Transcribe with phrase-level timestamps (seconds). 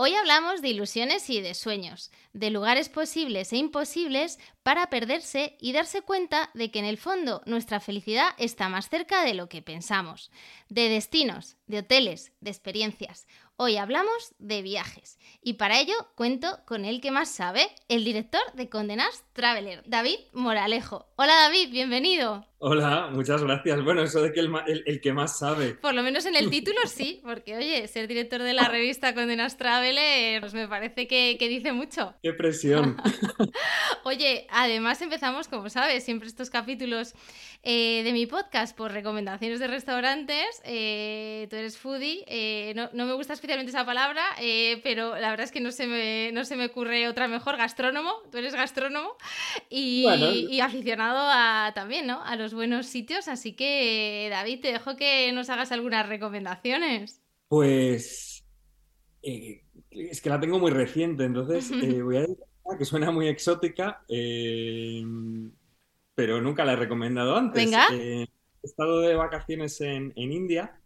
[0.00, 5.72] Hoy hablamos de ilusiones y de sueños, de lugares posibles e imposibles para perderse y
[5.72, 9.60] darse cuenta de que en el fondo nuestra felicidad está más cerca de lo que
[9.60, 10.30] pensamos,
[10.68, 13.26] de destinos, de hoteles, de experiencias.
[13.56, 18.42] Hoy hablamos de viajes y para ello cuento con el que más sabe, el director
[18.54, 21.08] de Condenas Traveler, David Moralejo.
[21.16, 22.46] Hola David, bienvenido.
[22.60, 23.84] Hola, muchas gracias.
[23.84, 25.74] Bueno, eso de que el, que más sabe.
[25.74, 29.56] Por lo menos en el título sí, porque oye, ser director de la revista Condenas
[29.56, 32.14] Traveler pues me parece que, dice mucho.
[32.20, 32.96] ¡Qué presión!
[34.04, 37.14] oye, además empezamos, como sabes, siempre estos capítulos
[37.62, 40.60] eh, de mi podcast por recomendaciones de restaurantes.
[40.64, 44.22] Eh, tú eres foodie, eh, no, me gusta especialmente esa palabra,
[44.82, 47.56] pero la verdad es que no se, me, no se me ocurre otra mejor.
[47.56, 49.16] Gastrónomo, tú eres gastrónomo
[49.70, 50.06] y,
[50.50, 52.20] y aficionado a, también, ¿no?
[52.24, 57.22] A los buenos sitios, así que David, te dejo que nos hagas algunas recomendaciones.
[57.48, 58.44] Pues
[59.22, 62.36] eh, es que la tengo muy reciente, entonces eh, voy a decir
[62.78, 65.02] que suena muy exótica, eh,
[66.14, 67.70] pero nunca la he recomendado antes.
[67.92, 68.28] he
[68.62, 70.78] estado de vacaciones en, India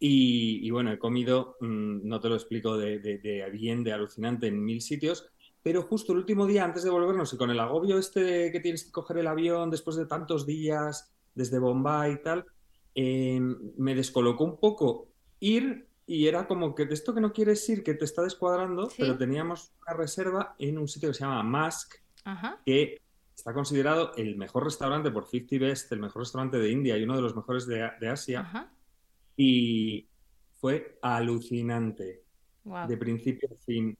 [0.00, 4.64] y, bueno, he comido, mm, no te lo explico de, de bien, de alucinante en
[4.64, 5.30] mil sitios,
[5.62, 8.84] pero justo el último día antes de volvernos y con el agobio este que tienes
[8.84, 12.46] que coger el avión después de tantos días desde Bombay y tal,
[12.94, 15.08] em, me descolocó un poco
[15.40, 18.88] ir y era como que de esto que no quieres ir, que te está descuadrando,
[18.98, 21.94] pero teníamos una reserva en un sitio que se llama Mask,
[22.66, 23.00] que
[23.32, 27.14] está considerado el mejor restaurante por 50 Best, el mejor restaurante de India y uno
[27.14, 28.70] de los mejores de, Asia.
[29.36, 30.08] Y
[30.54, 32.24] fue alucinante,
[32.88, 33.96] de principio a fin.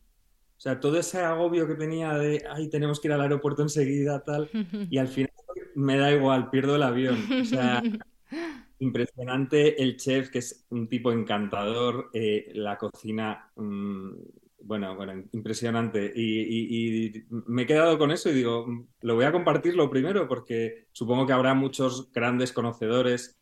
[0.61, 4.23] O sea, todo ese agobio que tenía de, ay, tenemos que ir al aeropuerto enseguida,
[4.23, 4.51] tal,
[4.91, 5.33] y al final
[5.75, 7.17] me da igual, pierdo el avión.
[7.41, 7.83] O sea,
[8.79, 14.11] impresionante el chef, que es un tipo encantador, eh, la cocina, mm,
[14.61, 16.13] bueno, bueno, impresionante.
[16.15, 20.29] Y, me he quedado con eso y digo, mm, lo voy a compartir lo primero,
[20.29, 23.41] porque supongo que habrá muchos grandes conocedores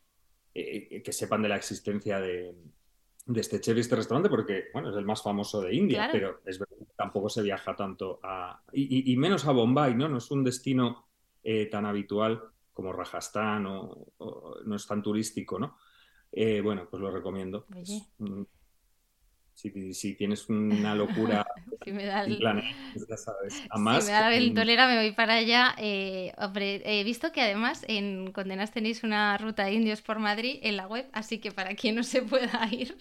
[0.54, 2.54] eh, que sepan de la existencia de,
[3.28, 6.40] de este chef y este restaurante porque, bueno, es el más famoso de India, pero
[6.46, 8.62] es verdad que tampoco se viaja tanto a...
[8.72, 10.08] Y, menos a Bombay, ¿no?
[10.08, 11.08] No es un destino
[11.44, 14.06] eh, tan habitual como Rajasthan o,
[14.64, 15.76] no es tan turístico, ¿no?
[16.32, 17.66] Eh, bueno, pues lo recomiendo.
[19.92, 21.44] Si, tienes una locura
[21.84, 22.38] si me da el...
[22.92, 23.54] Pues ya sabes.
[23.54, 25.74] si me da la ventolera me voy para allá.
[25.78, 26.32] Eh,
[26.84, 30.86] he visto que además en Condenas tenéis una ruta de indios por Madrid en la
[30.86, 32.96] web, así que para quien no se pueda ir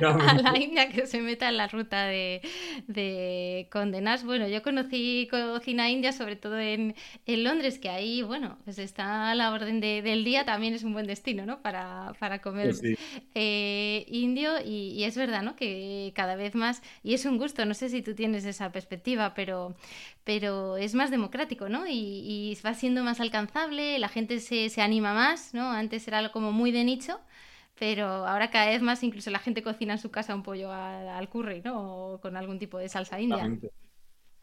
[0.00, 2.40] a la India que se meta en la ruta de,
[2.86, 4.24] de Condenas.
[4.24, 6.94] Bueno, yo conocí cocina india sobre todo en,
[7.26, 11.06] Londres, que ahí, bueno, pues está a la orden del día, también es un buen
[11.06, 11.60] destino, ¿no?
[11.62, 12.12] Para,
[12.42, 12.82] comer pues
[13.34, 15.56] eh, indio y, es verdad, ¿no?
[15.56, 15.81] Que
[16.14, 19.74] cada vez más, y es un gusto, no sé si tú tienes esa perspectiva, pero,
[20.24, 21.84] pero es más democrático, ¿no?
[21.88, 25.70] Y, va siendo más alcanzable, la gente se, se anima más, ¿no?
[25.70, 27.20] Antes era algo como muy de nicho
[27.78, 31.28] pero ahora cada vez más incluso la gente cocina en su casa un pollo al,
[31.28, 32.12] curry, ¿no?
[32.12, 33.58] O con algún tipo de salsa india.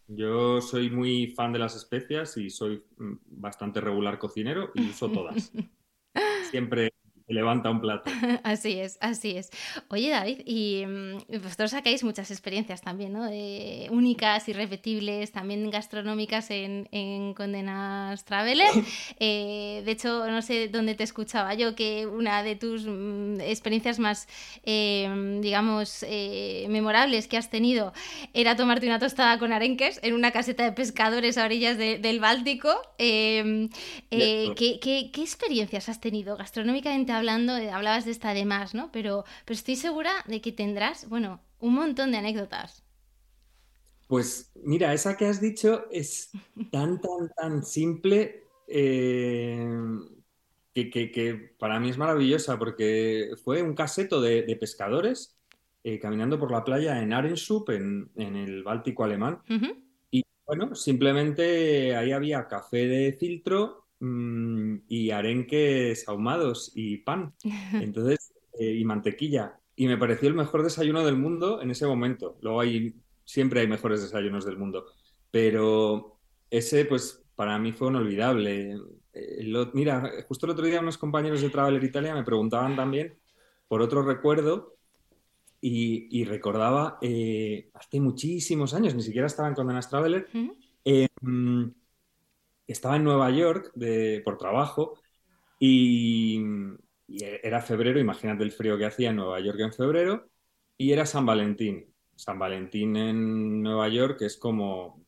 [0.08, 5.10] Yo soy muy fan de las especias y soy mm, bastante regular cocinero y uso
[5.10, 5.54] todas.
[6.52, 6.92] Siempre
[7.30, 8.10] levanta un plato.
[8.44, 9.50] así es, así es.
[9.90, 13.30] Oye, David, y mm, vosotros sacáis muchas experiencias también, ¿no?
[13.92, 18.70] únicas, irrepetibles, también gastronómicas en, en Condenas Traveler.
[19.22, 24.00] Eh, de hecho, no sé dónde te escuchaba yo, que una de tus mm, experiencias
[24.00, 24.28] más,
[24.64, 27.92] em, digamos, eh, memorables que has tenido
[28.34, 32.70] era tomarte una tostada con arenques en una caseta de pescadores a orillas del Báltico.
[32.98, 33.70] Em,
[34.12, 37.12] eh, ¿qué, qué, qué experiencias has tenido gastronómicamente?
[37.20, 38.92] Hablando, hablabas de esta de más, ¿no?
[38.92, 42.84] Pero, pero estoy segura de que tendrás, bueno, un montón de anécdotas.
[44.08, 46.32] Pues mira, esa que has dicho es
[46.72, 49.68] tan, tan, tan simple eh,
[50.74, 55.38] que, para mí es maravillosa porque fue un caseto de, pescadores
[55.84, 59.42] eh, caminando por la playa en Arenschub, en, en el Báltico alemán.
[60.10, 67.34] Y bueno, simplemente ahí había café de filtro Mm, y arenques ahumados y pan.
[67.74, 69.60] Entonces, eh, y mantequilla.
[69.76, 72.38] Y me pareció el mejor desayuno del mundo en ese momento.
[72.42, 74.86] Luego hay, siempre hay mejores desayunos del mundo.
[75.32, 76.18] Pero
[76.50, 78.78] ese, pues, para mí fue inolvidable.
[79.14, 83.18] Eh, mira, justo el otro día unos compañeros de Traveler Italia me preguntaban también
[83.68, 84.76] por otro recuerdo
[85.62, 90.28] y, recordaba eh, hace muchísimos años, ni siquiera estaba en Condenas Traveler,
[92.74, 95.00] estaba en Nueva York de, por trabajo
[95.60, 96.42] y,
[97.08, 100.30] era febrero, imagínate el frío que hacía en Nueva York en febrero,
[100.78, 101.92] y era San Valentín.
[102.16, 105.04] San Valentín en Nueva York es como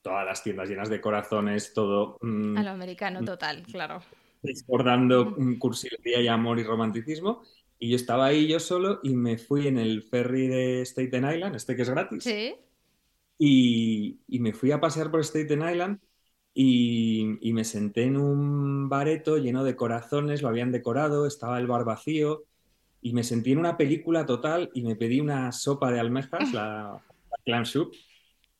[0.00, 2.16] todas las tiendas llenas de corazones, todo...
[2.22, 4.00] Mm, a lo americano total, claro.
[4.42, 7.42] Desbordando cursilería y amor y romanticismo.
[7.78, 11.56] Y yo estaba ahí yo solo y me fui en el ferry de Staten Island,
[11.56, 12.24] este que es gratis.
[12.24, 12.54] Sí.
[13.36, 16.00] Y, y me fui a pasear por Staten Island
[16.60, 21.84] y, me senté en un bareto lleno de corazones, lo habían decorado, estaba el bar
[21.84, 22.46] vacío
[23.00, 27.00] y me sentí en una película total y me pedí una sopa de almejas, la,
[27.44, 27.94] clam soup,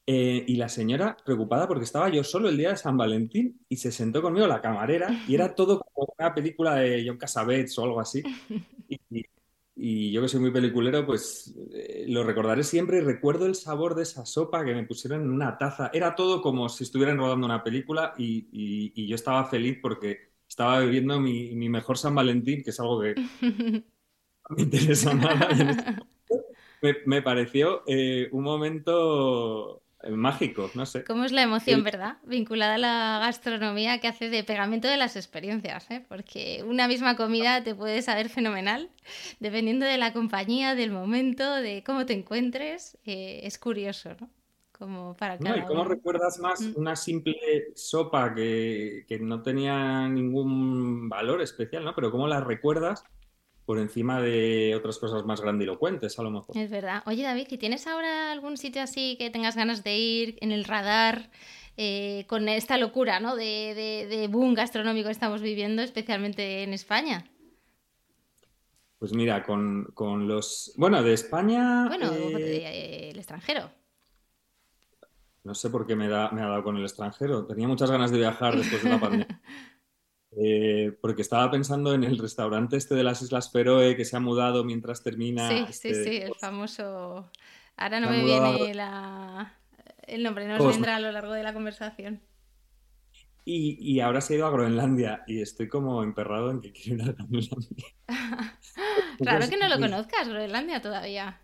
[0.06, 3.76] eh, y la señora preocupada porque estaba yo solo el día de San Valentín y
[3.78, 7.84] se sentó conmigo la camarera y era todo como una película de John Cassavetes o
[7.84, 8.22] algo así.
[8.90, 9.22] Y, y
[9.78, 14.02] yo que soy muy peliculero, pues eh, lo recordaré siempre y recuerdo el sabor de
[14.02, 15.90] esa sopa que me pusieron en una taza.
[15.92, 21.20] Era todo como si estuvieran rodando una película y, yo estaba feliz porque estaba viviendo
[21.20, 23.22] mi, mejor San Valentín, que es algo que no
[24.56, 25.48] me interesa nada.
[25.50, 31.04] Este me, pareció eh, un momento mágico, no sé.
[31.04, 32.18] ¿Cómo es la emoción, verdad?
[32.24, 36.04] Vinculada a la gastronomía que hace de pegamento de las experiencias, ¿eh?
[36.08, 38.90] Porque una misma comida te puede saber fenomenal,
[39.40, 42.96] dependiendo de la compañía, del momento, de cómo te encuentres.
[43.04, 44.30] Eh, es curioso, ¿no?
[44.70, 46.74] Como para no, ¿Y cómo recuerdas más mm.
[46.76, 47.36] una simple
[47.74, 51.96] sopa que, que no tenía ningún valor especial, ¿no?
[51.96, 53.02] Pero cómo la recuerdas
[53.68, 56.56] por encima de otras cosas más grandilocuentes, a lo mejor.
[56.56, 57.02] Es verdad.
[57.04, 60.64] Oye, David, ¿y tienes ahora algún sitio así que tengas ganas de ir en el
[60.64, 61.28] radar?
[61.76, 63.36] Eh, con esta locura ¿no?
[63.36, 67.26] de, de, boom gastronómico que estamos viviendo, especialmente en España.
[68.98, 69.86] Pues mira, con,
[70.26, 70.72] los...
[70.78, 71.86] Bueno, de España...
[71.88, 73.70] Bueno, eh, el extranjero.
[75.44, 77.44] No sé por qué me, da, me ha dado con el extranjero.
[77.44, 79.42] Tenía muchas ganas de viajar después de la pandemia.
[80.36, 84.20] Eh, porque estaba pensando en el restaurante este de las Islas Feroe que se ha
[84.20, 85.48] mudado mientras termina.
[85.48, 87.30] Sí, sí, este sí, el famoso.
[87.76, 88.72] Ahora no me viene
[90.06, 92.20] el nombre, no nos vendrá a lo largo de la conversación.
[93.50, 97.10] Y, ahora se ha ido a Groenlandia y estoy como emperrado en que quiero ir
[97.10, 97.86] a Groenlandia.
[99.18, 101.40] Claro que no lo conozcas, Groenlandia todavía.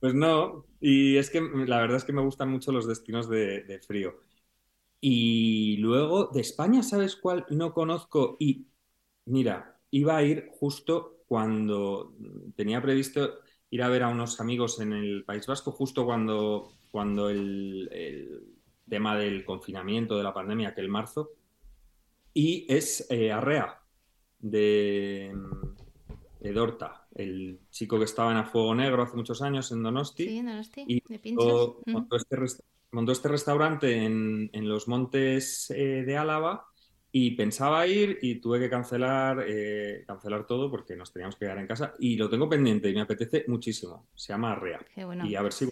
[0.00, 3.80] Pues no, y es que la verdad es que me gustan mucho los destinos de
[3.86, 4.14] frío.
[5.06, 8.38] Y luego de España, ¿sabes cuál no conozco?
[8.40, 8.68] Y
[9.26, 12.16] mira, iba a ir justo cuando
[12.56, 13.34] tenía previsto
[13.68, 18.56] ir a ver a unos amigos en el País Vasco, justo cuando, cuando el,
[18.88, 21.32] tema del confinamiento, de la pandemia, que el marzo,
[22.32, 23.82] y es eh, Arrea,
[24.38, 25.36] de,
[26.40, 30.24] de, Dorta, el chico que estaba en A Fuego Negro hace muchos años en Donosti.
[30.24, 31.76] Sí, en Donosti, y de pinchos
[32.94, 36.66] montó este restaurante en, los montes eh, de Álava
[37.10, 41.58] y pensaba ir y tuve que cancelar, eh, cancelar todo porque nos teníamos que quedar
[41.58, 44.08] en casa y lo tengo pendiente y me apetece muchísimo.
[44.14, 44.80] Se llama Arrea.
[45.24, 45.68] Y a ver si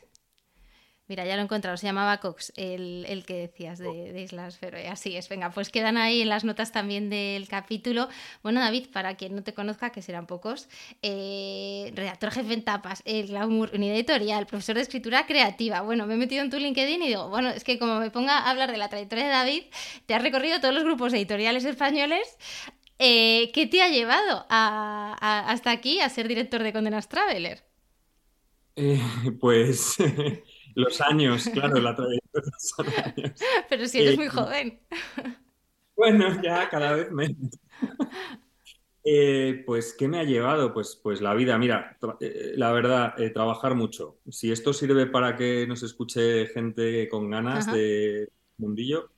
[1.12, 4.88] Mira, ya lo he encontrado, se llamaba Cox, el, que decías de, Islas Feroe.
[4.88, 8.09] Así es, venga, pues quedan ahí en las notas también del capítulo.
[8.42, 10.71] Bueno, David, para quien no te conozca, que serán pocos,
[11.02, 15.83] eh, redactor jefe en tapas, el glamour, unidad editorial, profesor de escritura creativa.
[15.83, 18.38] Bueno, me he metido en tu LinkedIn y digo, bueno, es que como me ponga
[18.38, 19.64] a hablar de la trayectoria de David,
[20.07, 22.38] te has recorrido todos los grupos editoriales españoles
[22.99, 27.62] Eh, ¿Qué te ha llevado hasta aquí a ser director de Condenas Traveler?
[28.76, 28.99] Eh,
[29.40, 29.99] pues
[30.75, 33.14] los años, claro, la trayectoria.
[33.69, 34.81] Pero si eres muy joven.
[35.95, 37.59] Bueno, ya cada vez menos.
[39.05, 40.73] Eh, pues, ¿qué me ha llevado?
[40.73, 41.59] Pues, pues la vida.
[41.59, 44.19] Mira, eh, la verdad, eh, trabajar mucho.
[44.29, 49.11] Si esto sirve para que nos escuche gente con ganas de mundillo,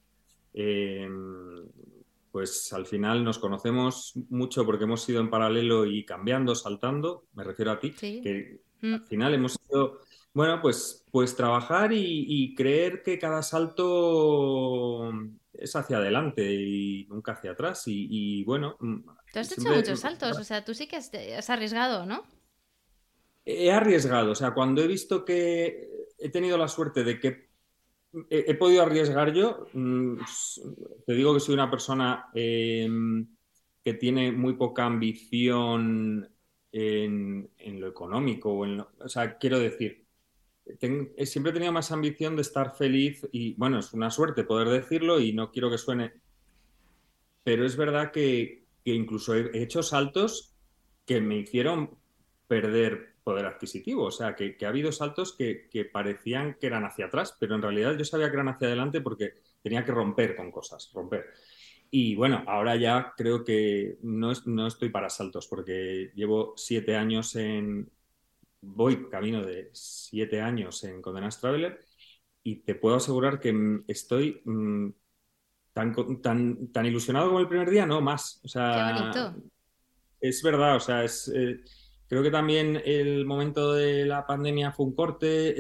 [2.35, 7.27] pues al final nos conocemos mucho porque hemos ido en paralelo y cambiando, saltando.
[7.35, 8.95] Me refiero a ti, que mm.
[8.95, 10.01] al final hemos ido,
[10.35, 15.11] bueno, pues, pues trabajar y creer que cada salto
[15.59, 17.85] es hacia adelante y nunca hacia atrás.
[17.87, 18.77] Y, bueno.
[18.81, 19.01] Mm,
[19.33, 22.25] tú has hecho muchos saltos, o sea, tú sí que has, arriesgado, ¿no?
[23.45, 27.51] He arriesgado, o sea, cuando he visto que he tenido la suerte de que
[28.31, 30.17] he, podido arriesgar yo, mm,
[31.07, 33.27] te digo que soy una persona em,
[33.83, 36.29] que tiene muy poca ambición
[36.73, 37.51] en,
[37.81, 38.53] lo económico.
[38.53, 38.67] O,
[38.99, 40.04] o sea, quiero decir,
[40.67, 44.69] eh, siempre he tenido más ambición de estar feliz y bueno, es una suerte poder
[44.69, 46.13] decirlo y no quiero que suene,
[47.43, 50.55] pero es verdad que, incluso he, hecho saltos
[51.05, 51.91] que me hicieron
[52.49, 57.37] perder poder adquisitivo, o sea, que, ha habido saltos que, parecían que eran hacia atrás,
[57.39, 60.91] pero en realidad yo sabía que eran hacia adelante porque tenía que romper con cosas,
[60.95, 61.27] romper.
[61.91, 67.37] Y bueno, ahora ya creo que no, no estoy para saltos porque llevo siete años
[67.37, 67.89] en,
[68.67, 71.81] voy camino de siete años en Condenas Traveler
[72.43, 74.89] y te puedo asegurar que mm, estoy mm,
[75.73, 78.41] tan, tan, tan ilusionado como el primer día, no más.
[78.45, 79.13] O sea,
[80.21, 81.61] es verdad, o sea, es, eh,
[82.09, 85.55] creo que también el momento de la pandemia fue un corte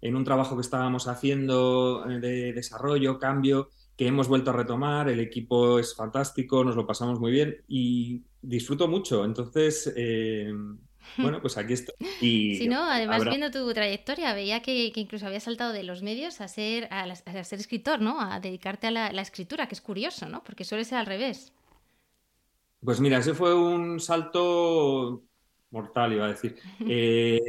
[0.00, 5.08] en un trabajo que estábamos haciendo eh, de desarrollo, cambio, que hemos vuelto a retomar,
[5.08, 9.24] el equipo es fantástico, nos lo pasamos muy bien y disfruto mucho.
[9.24, 10.52] Entonces, eh,
[11.16, 11.94] bueno, pues aquí estoy.
[12.20, 16.40] Y sí, no, además viendo tu trayectoria, veía que, incluso había saltado de los medios
[16.40, 18.20] a ser, a, ser escritor, ¿no?
[18.20, 20.42] A dedicarte a la, escritura, que es curioso, ¿no?
[20.42, 21.52] Porque suele ser al revés.
[22.80, 25.24] Pues mira, ese fue un salto
[25.70, 26.56] mortal, iba a decir.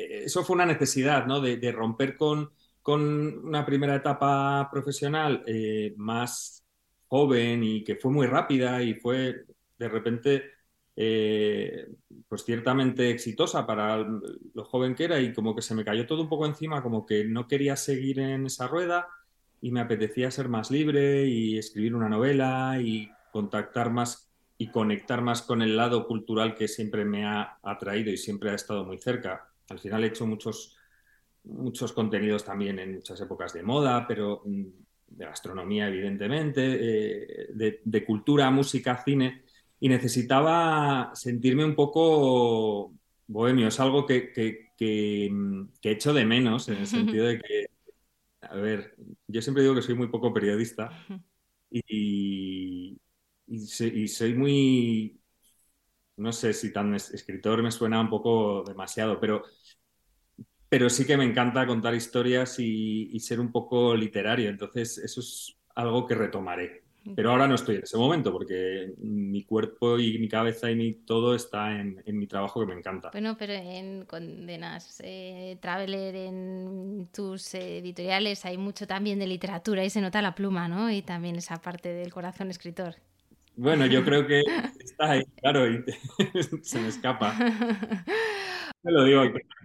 [0.00, 1.40] Eh, eso fue una necesidad, ¿no?
[1.40, 2.52] De, romper con,
[2.82, 6.64] con, una primera etapa profesional eh, más
[7.08, 9.44] joven y que fue muy rápida y fue
[9.76, 10.57] de repente
[11.00, 11.86] eh,
[12.26, 16.22] pues ciertamente exitosa para lo joven que era y como que se me cayó todo
[16.22, 19.06] un poco encima, como que no quería seguir en esa rueda
[19.60, 24.28] y me apetecía ser más libre y escribir una novela y contactar más
[24.58, 28.54] y conectar más con el lado cultural que siempre me ha atraído y siempre ha
[28.56, 29.52] estado muy cerca.
[29.68, 30.76] Al final he hecho muchos,
[31.44, 34.64] muchos contenidos también en muchas épocas de moda, pero mm,
[35.06, 39.44] de gastronomía evidentemente, eh, de, de cultura, música, cine
[39.80, 42.94] y necesitaba sentirme un poco
[43.26, 43.68] bohemio.
[43.68, 45.30] Es algo que, que, que,
[45.80, 47.66] que echo de menos en el sentido de que,
[48.42, 50.90] a ver, yo siempre digo que soy muy poco periodista
[51.70, 52.98] y,
[53.46, 55.20] y, soy muy,
[56.16, 59.44] no sé si tan escritor me suena un poco demasiado, pero,
[60.68, 64.50] pero sí que me encanta contar historias y, y ser un poco literario.
[64.50, 66.87] Entonces, eso es algo que retomaré.
[67.16, 70.92] Pero ahora no estoy en ese momento porque mi cuerpo y mi cabeza y mi
[70.92, 73.10] todo está en, mi trabajo que me encanta.
[73.12, 79.90] Bueno, pero en Condenas eh, Traveler, en tus editoriales, hay mucho también de literatura y
[79.90, 80.90] se nota la pluma, ¿no?
[80.90, 82.96] Y también esa parte del corazón escritor.
[83.56, 84.42] Bueno, yo creo que
[84.78, 85.84] está ahí, claro, y
[86.62, 87.36] se me escapa.
[88.82, 89.22] Me lo digo,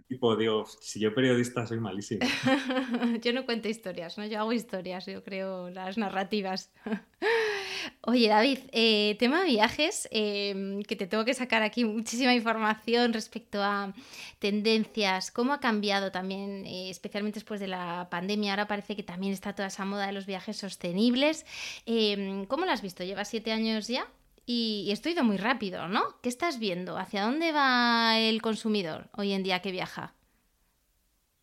[0.07, 2.21] tipo, digo, si yo periodista soy malísimo.
[3.21, 4.25] yo no cuento historias, ¿no?
[4.25, 6.71] Yo hago historias, yo creo las narrativas.
[8.01, 13.61] Oye, David, eh, tema viajes, em, que te tengo que sacar aquí muchísima información respecto
[13.61, 13.93] a
[14.39, 18.53] tendencias, cómo ha cambiado también, eh, especialmente después de la pandemia.
[18.53, 21.45] Ahora parece que también está toda esa moda de los viajes sostenibles.
[21.85, 23.03] Em, ¿Cómo lo has visto?
[23.03, 24.07] ¿Llevas siete años ya?
[24.45, 26.19] Y, esto ha ido muy rápido, ¿no?
[26.21, 26.97] ¿Qué estás viendo?
[26.97, 30.15] ¿Hacia dónde va el consumidor hoy en día que viaja?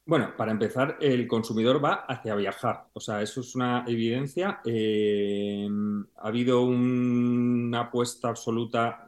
[0.05, 2.89] Bueno, para empezar, el consumidor va hacia viajar.
[2.93, 4.61] O sea, eso es una evidencia.
[4.65, 5.69] Eh,
[6.17, 9.07] ha habido una apuesta absoluta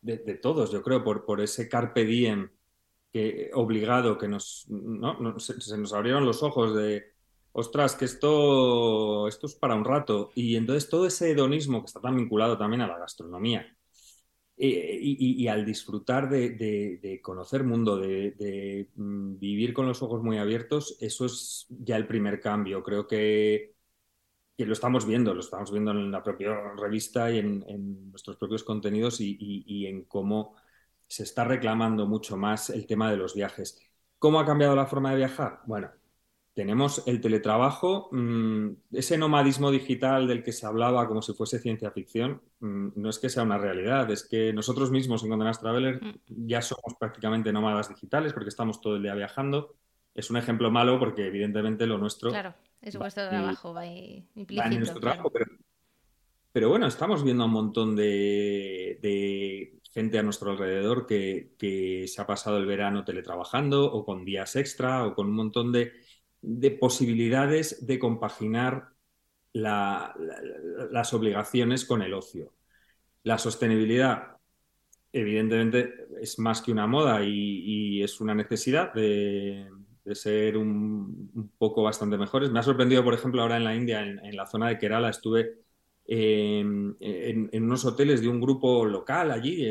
[0.00, 2.50] de, todos, yo creo, por, por ese carpe diem
[3.12, 4.66] que, obligado que nos,
[5.38, 7.12] se, nos abrieron los ojos de
[7.52, 10.30] ostras, que esto, esto es para un rato.
[10.34, 13.76] Y entonces todo ese hedonismo que está tan vinculado también a la gastronomía
[14.56, 20.96] eh, y, al disfrutar de, conocer mundo, de, mm, vivir con los ojos muy abiertos,
[21.00, 22.82] eso es ya el primer cambio.
[22.82, 23.72] Creo que
[24.56, 28.64] que lo estamos viendo, lo estamos viendo en la propia revista y en, nuestros propios
[28.64, 30.56] contenidos y, en cómo
[31.06, 33.80] se está reclamando mucho más el tema de los viajes.
[34.18, 35.60] ¿Cómo ha cambiado la forma de viajar?
[35.66, 35.90] Bueno,
[36.54, 41.90] tenemos el teletrabajo, mm, ese nomadismo digital del que se hablaba como si fuese ciencia
[41.90, 46.02] ficción, mm, no es que sea una realidad, es que nosotros mismos en Condenas Traveler
[46.02, 46.46] mm.
[46.46, 49.74] ya somos prácticamente nómadas digitales porque estamos todo el día viajando.
[50.14, 52.30] Es un ejemplo malo porque evidentemente lo nuestro...
[52.30, 54.68] Claro, es vuestro trabajo, va implícito.
[54.68, 55.32] en nuestro trabajo,
[56.52, 62.26] pero, bueno, estamos viendo un montón de, gente a nuestro alrededor que, que se ha
[62.26, 65.92] pasado el verano teletrabajando o con días extra o con un montón de
[66.42, 68.90] de posibilidades de compaginar
[69.54, 72.52] las obligaciones con el ocio.
[73.22, 74.36] La sostenibilidad,
[75.12, 79.68] evidentemente, es más que una moda y, es una necesidad de,
[80.12, 82.50] ser un, poco bastante mejores.
[82.50, 85.60] Me ha sorprendido, por ejemplo, ahora en la India, en, la zona de Kerala, estuve
[86.06, 86.96] en,
[87.52, 89.64] unos hoteles de un grupo local allí,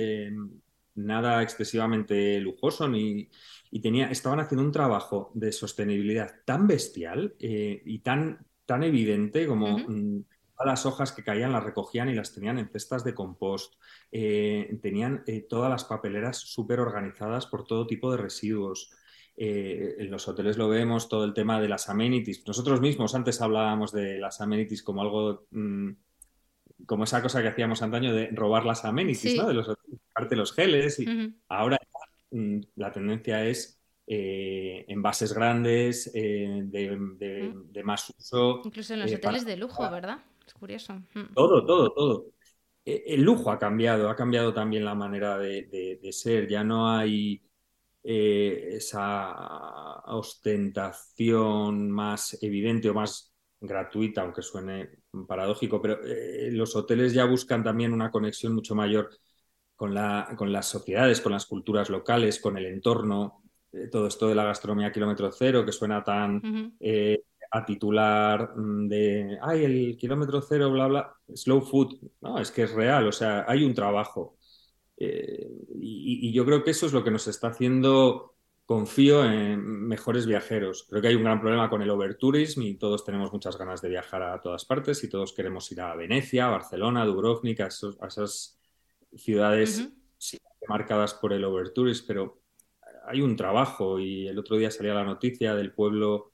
[0.96, 3.30] nada excesivamente lujoso ni,
[3.72, 9.48] y tenía, estaban haciendo un trabajo de sostenibilidad tan bestial eh, y tan, tan evidente
[9.48, 10.26] como mm,
[10.66, 13.76] las hojas que caían las recogían y las tenían en cestas de compost.
[14.12, 18.92] Eh, tenían eh, todas las papeleras súper organizadas por todo tipo de residuos.
[19.38, 22.46] en los hoteles lo vemos, todo el tema de las amenities.
[22.46, 25.92] Nosotros mismos antes hablábamos de las amenities como algo, mm,
[26.86, 29.48] como esa cosa que hacíamos antaño de robar las amenities, ¿no?
[29.48, 31.00] De los hoteles, los geles.
[31.00, 31.78] Y ahora
[32.32, 38.62] Mm, la tendencia es eh, envases grandes, eh, de, más uso.
[38.64, 40.20] Incluso en los eh, hoteles de lujo, ¿verdad?
[40.46, 41.02] Es curioso.
[41.36, 42.26] Todo, todo, todo.
[42.86, 46.48] el lujo ha cambiado, ha cambiado también la manera de, ser.
[46.48, 47.42] Ya no hay
[48.04, 49.32] esa
[50.08, 54.90] ostentación más evidente o más gratuita, aunque suene
[55.28, 56.00] paradójico, pero
[56.52, 59.10] los hoteles ya buscan también una conexión mucho mayor
[59.82, 64.28] con, la, con las sociedades, con las culturas locales, con el entorno, eh, todo esto
[64.28, 69.98] de la gastronomía kilómetro cero que suena tan eh, a titular mm, de, ay, el
[69.98, 71.96] kilómetro cero, bla, bla, slow food.
[72.22, 74.38] No, es que es real, o sea, hay un trabajo.
[74.98, 78.36] Eh, y, yo creo que eso es lo que nos está haciendo,
[78.68, 80.86] confío en mejores viajeros.
[80.92, 83.90] Creo que hay un gran problema con el overtourism y todos tenemos muchas ganas de
[83.90, 88.61] viajar a todas partes y todos queremos ir a Venecia, Barcelona, Dubrovnik, a, a esas
[89.16, 89.90] ciudades
[90.68, 92.42] marcadas por el overtourism, pero
[93.06, 96.34] hay un trabajo y el otro día salía la noticia del pueblo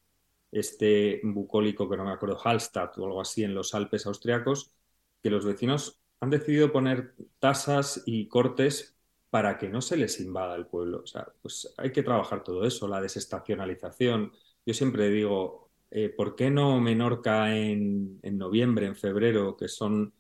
[0.52, 4.74] este bucólico, que no me acuerdo, Hallstatt o algo así, en los Alpes austriacos,
[5.22, 8.98] que los vecinos han decidido poner tasas y cortes
[9.30, 11.02] para que no se les invada el pueblo.
[11.04, 14.32] O sea, pues hay que trabajar todo eso, la desestacionalización.
[14.66, 20.14] Yo siempre digo, eh, ¿por qué no Menorca en, en noviembre, en febrero, que son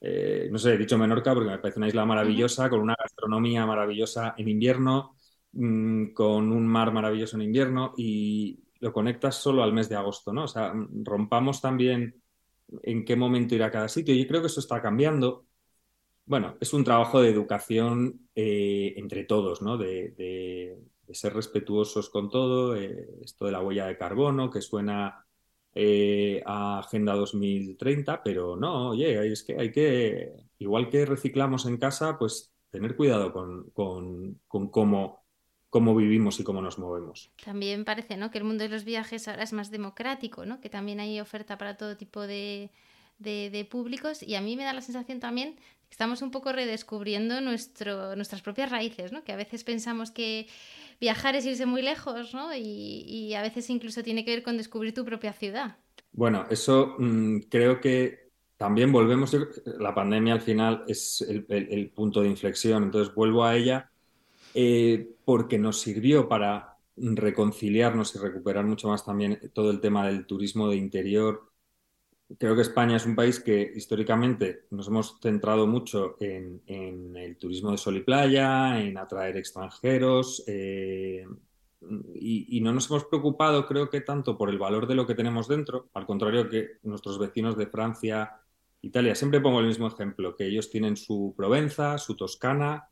[0.00, 3.66] eh, no sé, he dicho Menorca porque me parece una isla maravillosa, con una gastronomía
[3.66, 5.16] maravillosa en invierno,
[5.52, 10.32] mm, con un mar maravilloso en invierno y lo conectas solo al mes de agosto,
[10.32, 10.44] ¿no?
[10.44, 10.72] O sea,
[11.04, 12.22] rompamos también
[12.82, 14.14] en qué momento ir a cada sitio.
[14.14, 15.46] Y creo que eso está cambiando.
[16.26, 19.78] Bueno, es un trabajo de educación eh, entre todos, ¿no?
[19.78, 20.78] De,
[21.12, 25.25] ser respetuosos con todo, eh, esto de la huella de carbono, que suena
[25.78, 31.76] eh, a Agenda 2030, pero no, oye, es que hay que, igual que reciclamos en
[31.76, 35.22] casa, pues tener cuidado con, cómo,
[35.68, 37.30] cómo vivimos y cómo nos movemos.
[37.44, 38.30] También parece ¿no?
[38.30, 40.62] que el mundo de los viajes ahora es más democrático, ¿no?
[40.62, 42.70] que también hay oferta para todo tipo de,
[43.18, 45.56] de, públicos y a mí me da la sensación también
[45.90, 49.24] estamos un poco redescubriendo nuestro, nuestras propias raíces, ¿no?
[49.24, 50.46] que a veces pensamos que
[51.00, 52.54] viajar es irse muy lejos, ¿no?
[52.54, 55.76] Y, a veces incluso tiene que ver con descubrir tu propia ciudad.
[56.12, 59.36] Bueno, eso mm, creo que también volvemos,
[59.78, 63.90] la pandemia al final es el, punto de inflexión, entonces vuelvo a ella
[64.54, 70.24] eh, porque nos sirvió para reconciliarnos y recuperar mucho más también todo el tema del
[70.24, 71.50] turismo de interior,
[72.38, 76.60] creo que España es un país que históricamente nos hemos centrado mucho en,
[77.16, 81.24] el turismo de sol y playa, en atraer extranjeros eh,
[82.14, 85.46] y, no nos hemos preocupado, creo que tanto por el valor de lo que tenemos
[85.46, 88.40] dentro, al contrario que nuestros vecinos de Francia,
[88.82, 92.88] Italia, siempre pongo el mismo ejemplo, que ellos tienen su Provenza, su Toscana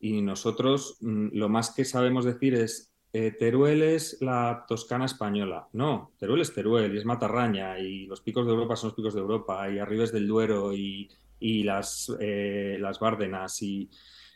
[0.00, 5.68] y nosotros mm, lo más que sabemos decir es eh, Teruel es la Toscana española.
[5.74, 9.14] No, Teruel es Teruel y es Matarraña y los picos de Europa son los picos
[9.14, 13.90] de Europa y Arribes del Duero y, las, eh, las Bárdenas y,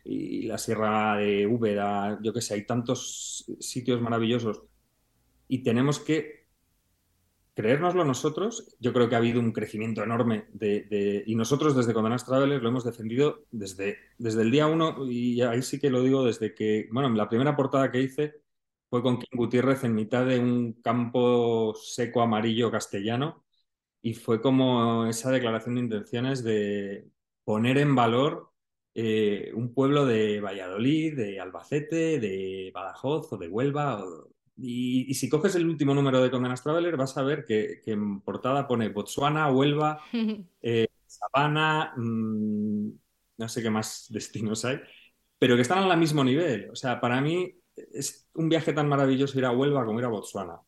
[0.05, 4.62] la Sierra de Úbeda, yo qué sé, hay tantos sitios maravillosos
[5.49, 6.47] y tenemos que
[7.55, 12.25] creérnoslo nosotros, yo creo que ha habido un crecimiento enorme de, y nosotros desde Condenas
[12.25, 16.25] Travelers lo hemos defendido desde, desde el día uno y ahí sí que lo digo
[16.25, 18.46] desde que, bueno, la primera portada que hice
[18.97, 23.45] fue con King Gutiérrez en mitad de un campo seco amarillo castellano
[24.01, 27.07] y fue como esa declaración de intenciones de
[27.45, 28.53] poner en valor
[28.95, 34.03] eh, un pueblo de Valladolid, de Albacete, de Badajoz o de Huelva
[34.57, 38.67] y, si coges el último número de Condenas Traveler, vas a ver que, en portada
[38.67, 40.01] pone Botswana, Huelva,
[40.63, 42.89] eh, Sabana, mm,
[43.37, 44.81] no sé qué más destinos hay,
[45.39, 46.71] pero que están al mismo nivel.
[46.71, 50.09] O sea, para mí es un viaje tan maravilloso ir a Huelva como ir a
[50.09, 50.61] Botswana.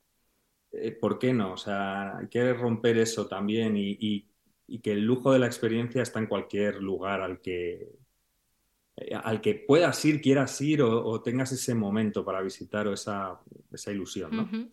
[0.72, 1.52] Eh, ¿Por qué no?
[1.52, 4.28] O sea, hay romper eso también y
[4.82, 7.88] que el lujo de la experiencia está en cualquier lugar al que,
[9.00, 13.38] eh, al que puedas ir, quieras ir o, tengas ese momento para visitar o esa,
[13.86, 14.36] ilusión.
[14.36, 14.70] ¿no?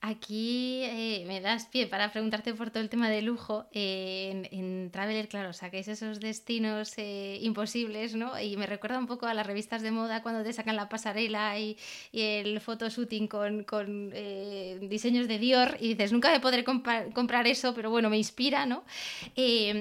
[0.00, 3.66] Aquí eh, me das pie para preguntarte por todo el tema de lujo.
[3.72, 8.38] en, en, Traveler, claro, saquéis esos destinos eh, imposibles, ¿no?
[8.38, 11.58] Y me recuerda un poco a las revistas de moda cuando te sacan la pasarela
[11.58, 11.76] y,
[12.12, 17.74] el photoshooting con, con eh, diseños de Dior y dices, nunca me podré comprar eso,
[17.74, 18.84] pero bueno, me inspira, ¿no?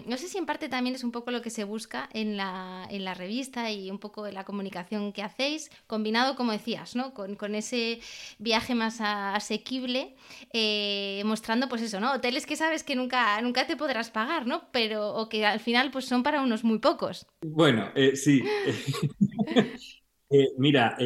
[0.08, 2.88] no sé si en parte también es un poco lo que se busca en la,
[2.90, 7.14] en la revista y un poco en la comunicación que hacéis, combinado, como decías, ¿no?
[7.14, 8.00] Con, con ese
[8.40, 10.07] viaje más asequible
[10.54, 12.14] eh, mostrando pues eso, ¿no?
[12.14, 14.70] Hoteles que sabes que nunca, nunca te podrás pagar, ¿no?
[14.72, 17.26] Pero o que al final pues son para unos muy pocos.
[17.42, 18.44] Bueno, eh, sí.
[20.30, 20.98] Eh, mira,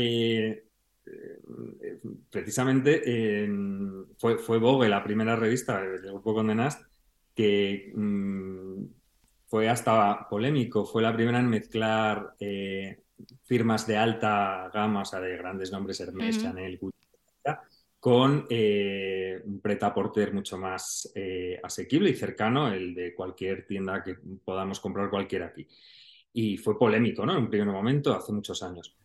[2.32, 3.48] precisamente
[4.18, 6.80] fue, fue Vogue la primera revista del grupo Condenas
[7.36, 8.84] que mm,
[9.46, 12.34] fue hasta polémico, fue la primera en mezclar
[13.44, 17.01] firmas de alta gama, o sea, de grandes nombres, Hermes, Chanel, Gucci,
[18.02, 24.16] con eh, un pretaporter mucho más eh, asequible y cercano, el de cualquier tienda que
[24.44, 25.68] podamos comprar cualquiera aquí.
[26.34, 27.34] Y fue polémico, ¿no?
[27.34, 28.98] En un primer momento, hace muchos años.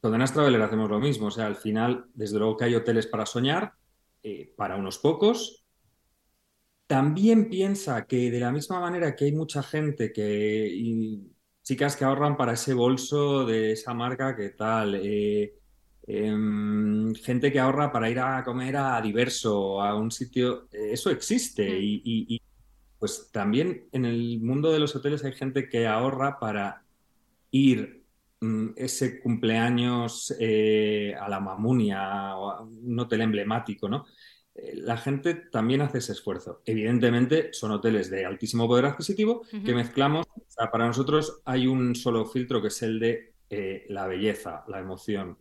[0.00, 3.06] Con The Traveler hacemos lo mismo, o sea, al final, desde luego que hay hoteles
[3.06, 3.74] para soñar,
[4.24, 5.64] eh, para unos pocos.
[6.88, 10.66] También piensa que de la misma manera que hay mucha gente que...
[10.68, 11.22] Y
[11.62, 15.00] chicas que ahorran para ese bolso de esa marca que tal,
[16.10, 21.10] Em, gente que ahorra para ir a comer a diverso, a un sitio, eh, eso
[21.10, 21.82] existe mm.
[21.82, 22.42] y,
[22.98, 26.82] pues también en el mundo de los hoteles hay gente que ahorra para
[27.50, 28.04] ir
[28.40, 34.06] mm, ese cumpleaños eh, a la Mamunia o a un hotel emblemático, ¿no?
[34.54, 36.62] Eh, la gente también hace ese esfuerzo.
[36.64, 40.26] Evidentemente son hoteles de altísimo poder adquisitivo que mezclamos,
[40.72, 43.34] para nosotros hay un solo filtro que es el de
[43.90, 45.36] la belleza, la emoción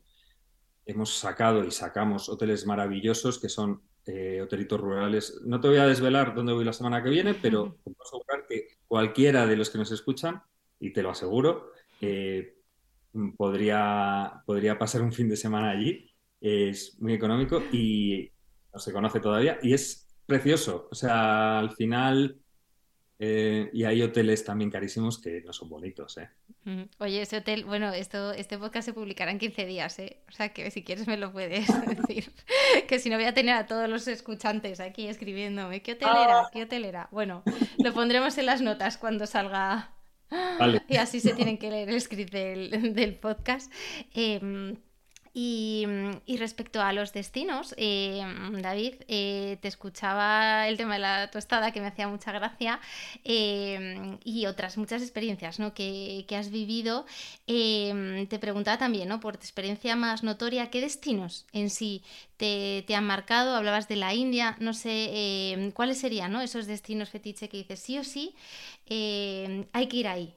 [0.88, 5.41] hemos sacado y sacamos hoteles maravillosos que son eh, hotelitos rurales.
[5.45, 8.47] No te voy a desvelar dónde voy la semana que viene, pero te puedo asegurar
[8.47, 10.41] que cualquiera de los que nos escuchan,
[10.80, 11.71] y te lo aseguro,
[12.02, 12.56] eh,
[13.36, 16.10] podría, podría pasar un fin de semana allí.
[16.39, 18.32] Es muy económico y
[18.71, 20.88] no se conoce todavía y es precioso.
[20.91, 22.39] O sea, al final
[23.19, 26.30] eh, y hay hoteles también carísimos que no son bonitos, ¿eh?
[26.99, 30.21] Oye, ese hotel, bueno, esto, este podcast se publicará en 15 días, ¿eh?
[30.27, 31.67] O sea que si quieres me lo puedes
[32.08, 32.32] decir.
[32.88, 36.41] que si no voy a tener a todos los escuchantes aquí escribiéndome, ¿qué hotelera?
[36.41, 36.49] Ah.
[36.51, 37.08] ¿Qué hotelera?
[37.12, 37.43] Bueno,
[37.80, 39.93] lo pondremos en las notas cuando salga.
[40.89, 43.71] Y así se tienen que leer el script del, del podcast.
[44.13, 44.75] Eh,
[45.39, 45.86] y,
[46.39, 48.23] respecto a los destinos, eh,
[48.60, 52.80] David, eh, te escuchaba el tema de la tostada que me hacía mucha gracia
[53.23, 55.76] eh, y otras muchas experiencias ¿no?
[55.76, 57.06] que, has vivido.
[57.45, 59.19] te preguntaba también, ¿no?
[59.19, 62.02] por tu experiencia más notoria, ¿qué destinos en sí
[62.38, 63.56] te, te han marcado?
[63.56, 66.41] Hablabas de la India, no sé, ¿cuáles serían ¿no?
[66.41, 68.34] esos destinos fetiche que dices sí o sí?
[68.89, 70.37] hay que ir ahí.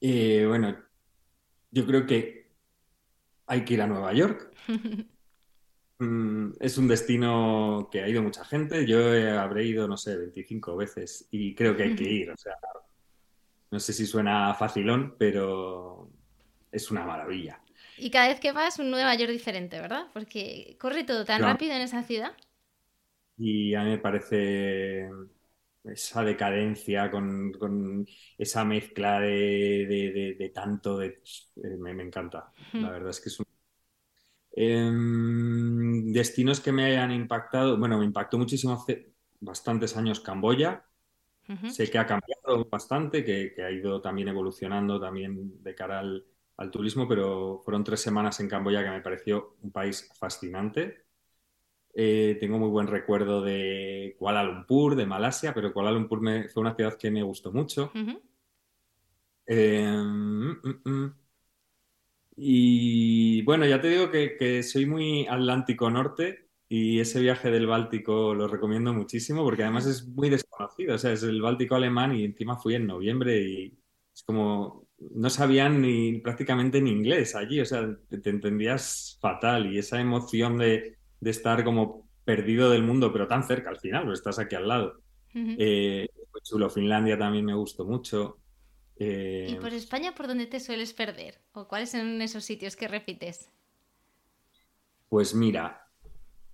[0.00, 0.76] Eh, bueno,
[1.70, 2.52] yo creo que
[3.46, 4.52] hay que ir a Nueva York.
[5.98, 8.86] Mm, es un destino que ha ido mucha gente.
[8.86, 8.98] Yo
[9.40, 12.30] habré ido, no sé, 25 veces y creo que hay que ir.
[12.30, 12.52] O sea,
[13.70, 16.10] no sé si suena facilón, pero
[16.70, 17.60] es una maravilla.
[17.96, 20.08] Y cada vez que vas, un Nueva York diferente, ¿verdad?
[20.12, 22.36] Porque corre todo tan rápido en esa ciudad.
[23.38, 25.08] y a mí me parece
[25.92, 28.06] esa decadencia con,
[28.38, 31.06] esa mezcla de, tanto, de,
[31.56, 32.52] eh, me, encanta.
[32.72, 33.46] La verdad es que es un...
[34.52, 40.84] Em, destinos que me han impactado, bueno, me impactó muchísimo hace bastantes años Camboya.
[41.68, 46.24] Sé que ha cambiado bastante, que, ha ido también evolucionando también de cara al,
[46.56, 51.05] al turismo, pero fueron tres semanas en Camboya que me pareció un país fascinante
[51.98, 56.20] eh, tengo muy buen recuerdo de Kuala Lumpur, de Malasia, pero Kuala Lumpur
[56.52, 57.90] fue una ciudad que me gustó mucho.
[59.46, 61.14] Eh, mm, mm, mm.
[62.36, 68.34] y bueno, ya te digo que, soy muy Atlántico Norte y ese viaje del Báltico
[68.34, 70.96] lo recomiendo muchísimo porque además es muy desconocido.
[70.96, 73.78] O sea, es el Báltico alemán y encima fui en noviembre y
[74.14, 77.60] es como no sabían ni prácticamente ni inglés allí.
[77.60, 83.12] O sea, te entendías fatal y esa emoción de de estar como perdido del mundo,
[83.12, 85.00] pero tan cerca al final, pues estás aquí al lado.
[85.34, 86.08] Eh,
[86.44, 88.38] chulo, Finlandia también me gustó mucho.
[88.96, 91.40] Eh, ¿Y por España por dónde te sueles perder?
[91.52, 93.50] ¿O cuáles son esos sitios que repites?
[95.08, 95.88] Pues mira,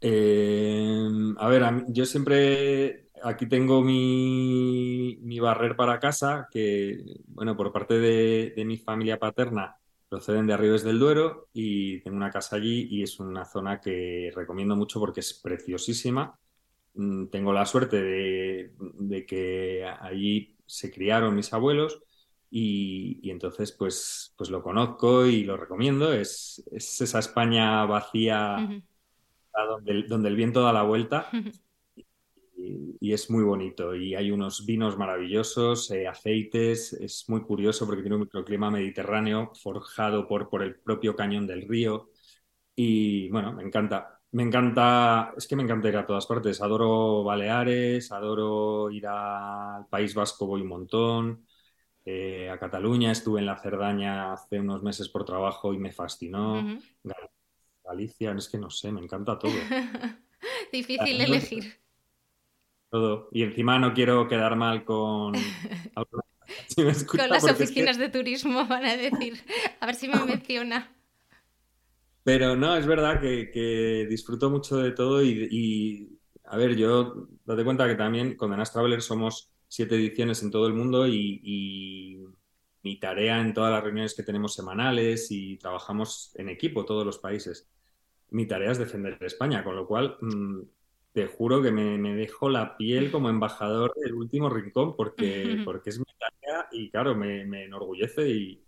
[0.00, 1.06] eh,
[1.36, 7.98] a ver, yo siempre aquí tengo mi, mi barrer para casa, que, bueno, por parte
[7.98, 9.76] de, de mi familia paterna,
[10.12, 14.30] proceden de Arribes del Duero y tengo una casa allí y es una zona que
[14.36, 16.38] recomiendo mucho porque es preciosísima.
[16.92, 22.02] Mm, tengo la suerte de, que allí se criaron mis abuelos
[22.50, 26.12] y, entonces pues, pues lo conozco y lo recomiendo.
[26.12, 28.58] Es, esa España vacía
[29.66, 31.30] donde, donde, el viento da la vuelta
[33.00, 33.94] y, es muy bonito.
[33.94, 39.52] Y hay unos vinos maravillosos, eh, aceites, es muy curioso porque tiene un microclima mediterráneo
[39.54, 42.10] forjado por, por el propio cañón del río.
[42.74, 44.20] Y bueno, me encanta.
[44.32, 46.62] Me encanta, es que me encanta ir a todas partes.
[46.62, 51.46] Adoro Baleares, adoro ir al País Vasco, voy un montón.
[52.04, 56.64] Eh, a Cataluña, estuve en la Cerdaña hace unos meses por trabajo y me fascinó.
[57.84, 59.52] Galicia, es que no sé, me encanta todo.
[60.72, 61.81] Difícil elegir.
[62.92, 63.30] Todo.
[63.32, 65.32] Y encima no quiero quedar mal con...
[65.94, 69.40] con las oficinas de turismo, van a decir.
[69.80, 70.94] A ver si me menciona.
[72.22, 77.88] Pero no, es verdad que, disfruto mucho de todo y, a ver, yo date cuenta
[77.88, 82.22] que también con The Nas Traveler somos siete ediciones en todo el mundo y,
[82.84, 87.16] mi tarea en todas las reuniones que tenemos semanales y trabajamos en equipo todos los
[87.16, 87.70] países.
[88.30, 90.62] Mi tarea es defender España, con lo cual mm,
[91.12, 95.90] te juro que me, me, dejo la piel como embajador del último rincón porque, porque
[95.90, 98.64] es mi tarea y claro, me, me enorgullece y,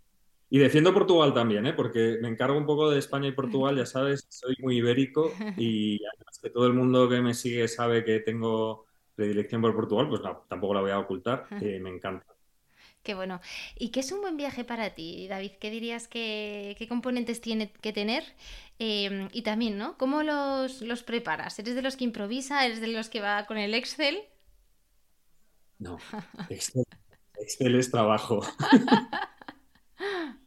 [0.49, 1.73] y, defiendo Portugal también, ¿eh?
[1.73, 5.99] porque me encargo un poco de España y Portugal, ya sabes, soy muy ibérico y
[6.05, 10.21] además que todo el mundo que me sigue sabe que tengo predilección por Portugal, pues
[10.47, 12.34] tampoco la voy a ocultar, eh, me encanta.
[13.05, 13.39] Qué bueno.
[13.77, 15.51] ¿Y qué es un buen viaje para ti, David?
[15.59, 18.23] ¿Qué dirías que qué componentes tiene que tener?
[18.79, 19.95] Em, y también, ¿no?
[19.99, 21.59] ¿Cómo los, los, preparas?
[21.59, 22.65] ¿Eres de los que improvisa?
[22.65, 24.23] ¿Eres de los que va con el Excel?
[25.77, 25.99] No,
[26.49, 28.41] Excel, es trabajo.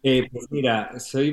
[0.05, 1.33] Eh, pues mira, soy,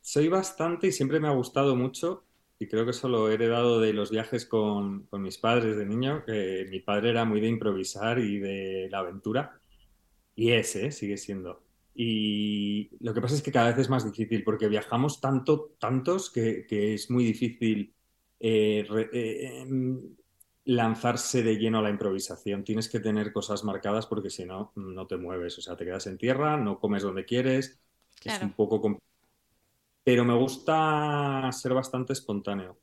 [0.00, 2.24] soy bastante y siempre me ha gustado mucho
[2.58, 5.86] y creo que eso lo he heredado de los viajes con, con mis padres de
[5.86, 9.59] niño, que mi padre era muy de improvisar y de la aventura.
[10.40, 11.62] Y ese sigue siendo.
[11.94, 16.30] Y lo que pasa es que cada vez es más difícil porque viajamos tanto, tantos
[16.30, 17.92] que, es muy difícil
[18.38, 20.00] eh, eh, em,
[20.64, 22.64] lanzarse de lleno a la improvisación.
[22.64, 25.58] Tienes que tener cosas marcadas porque si no, no te mueves.
[25.58, 27.78] O sea, te quedas en tierra, no comes donde quieres.
[28.24, 29.10] Es un poco complicado.
[30.02, 32.80] Pero me gusta ser bastante espontáneo.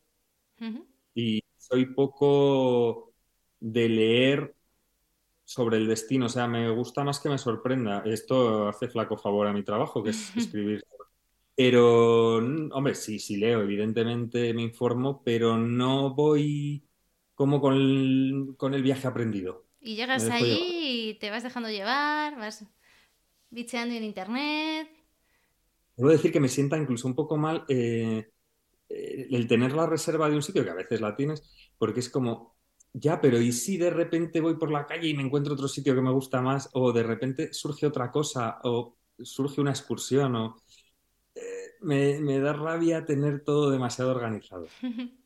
[1.15, 3.13] Y soy poco
[3.59, 4.56] de leer
[5.47, 6.25] sobre el destino.
[6.25, 8.03] O sea, me gusta más que me sorprenda.
[8.05, 10.83] Esto hace flaco favor a mi trabajo, que es escribir.
[11.55, 16.83] Pero, hombre, sí, sí leo, evidentemente me informo, pero no voy
[17.33, 19.65] como con el, viaje aprendido.
[19.79, 22.65] Y llegas ahí y te vas dejando llevar, vas
[23.49, 24.89] bicheando en internet.
[25.95, 28.29] Debo decir que me sienta incluso un poco mal eh,
[28.89, 31.41] el tener la reserva de un sitio, que a veces la tienes,
[31.77, 32.56] porque es como,
[32.93, 35.95] ya, pero ¿y si de repente voy por la calle y me encuentro otro sitio
[35.95, 36.69] que me gusta más?
[36.73, 40.57] O de repente surge otra cosa, o surge una excursión, o
[41.35, 44.67] eh, me, da rabia tener todo demasiado organizado.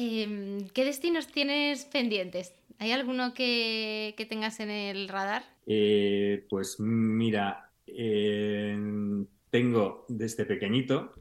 [0.00, 2.54] Em, ¿Qué destinos tienes pendientes?
[2.78, 5.42] ¿Hay alguno que, tengas en el radar?
[5.66, 7.72] Eh, pues mira,
[9.50, 11.14] tengo desde pequeñito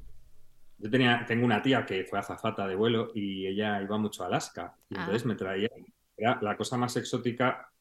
[0.79, 4.27] yo tenía, tengo una tía que fue azafata de vuelo y ella iba mucho a
[4.27, 4.75] Alaska.
[4.89, 4.99] Y ah.
[5.01, 5.69] entonces me traía,
[6.15, 7.71] era la cosa más exótica,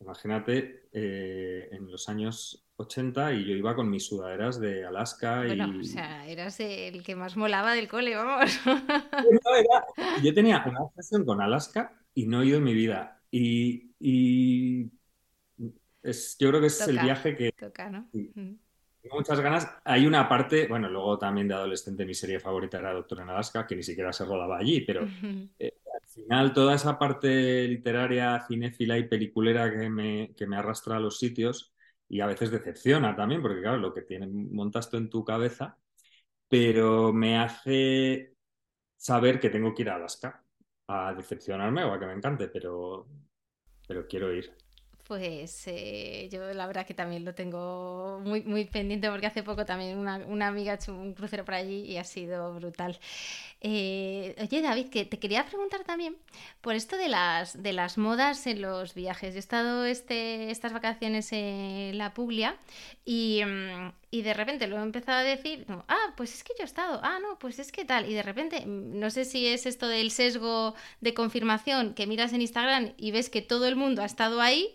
[0.00, 5.44] imagínate, eh, en los años 80 y yo iba con mis sudaderas de Alaska.
[5.46, 8.60] Bueno, o sea, eras el que más molaba del cole, vamos.
[10.22, 13.22] yo tenía una obsesión con Alaska y no he ido en mi vida.
[13.30, 14.90] Y,
[16.02, 17.52] es, yo creo que es el viaje que...
[17.52, 18.08] Toca, ¿no?
[18.12, 18.65] Mm
[19.12, 19.68] muchas ganas.
[19.84, 23.66] Hay una parte, bueno, luego también de adolescente mi serie favorita era Doctor en Alaska,
[23.66, 25.06] que ni siquiera se rodaba allí, pero
[25.58, 30.96] eh, al final toda esa parte literaria, cinéfila y peliculera que me, que me arrastra
[30.96, 31.74] a los sitios
[32.08, 35.78] y a veces decepciona también, porque claro, lo que tiene, montas tú en tu cabeza,
[36.48, 38.34] pero me hace
[38.96, 40.44] saber que tengo que ir a Alaska
[40.88, 43.06] a decepcionarme o a que me encante, pero,
[43.86, 44.65] pero quiero ir.
[45.06, 49.64] Pues eh, yo la verdad que también lo tengo muy, muy pendiente porque hace poco
[49.64, 52.98] también una, una amiga ha hecho un crucero por allí y ha sido brutal.
[53.60, 56.16] Eh, oye David, que te quería preguntar también
[56.60, 59.34] por esto de las, de las modas en los viajes.
[59.34, 62.56] Yo he estado este, estas vacaciones en la Puglia
[63.04, 66.62] y, mm, y de repente lo he empezado a decir, ah, pues es que yo
[66.62, 69.46] he estado, ah, no, pues es que tal, y de repente, mm, no sé si
[69.46, 73.74] es esto del sesgo de confirmación que miras en Instagram y ves que todo el
[73.74, 74.72] mundo ha estado ahí,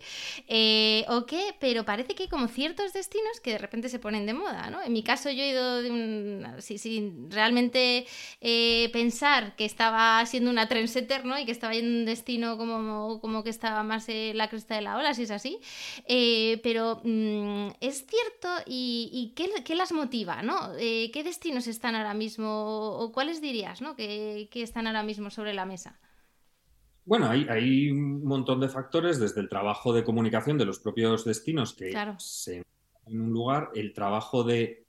[0.48, 4.26] eh, o qué, pero parece que hay como ciertos destinos que de repente se ponen
[4.26, 4.82] de moda, ¿no?
[4.82, 8.06] En mi caso yo he ido de un, sin realmente
[8.40, 11.38] eh, pensar que estaba siendo una trendsetter, ¿no?
[11.38, 14.82] Y que estaba en un destino como, como que estaba más en la cresta de
[14.82, 15.58] la ola, si es así,
[16.06, 20.42] eh, pero mm, es cierto y qué, las motiva?
[20.42, 20.74] ¿no?
[20.78, 23.96] Eh, ¿Qué destinos están ahora mismo o cuáles dirías ¿no?
[23.96, 25.98] que, están ahora mismo sobre la mesa?
[27.04, 31.74] Bueno, hay, un montón de factores, desde el trabajo de comunicación de los propios destinos
[31.74, 32.62] que se
[33.06, 34.86] en un lugar, el trabajo de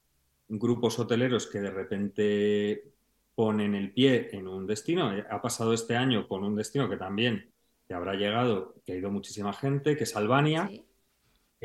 [0.47, 2.93] grupos hoteleros que de repente
[3.35, 5.15] ponen el pie en un destino.
[5.15, 7.51] Eh, ha pasado este año con un destino que también
[7.87, 10.69] te habrá llegado, que ha ido muchísima gente, que es Albania.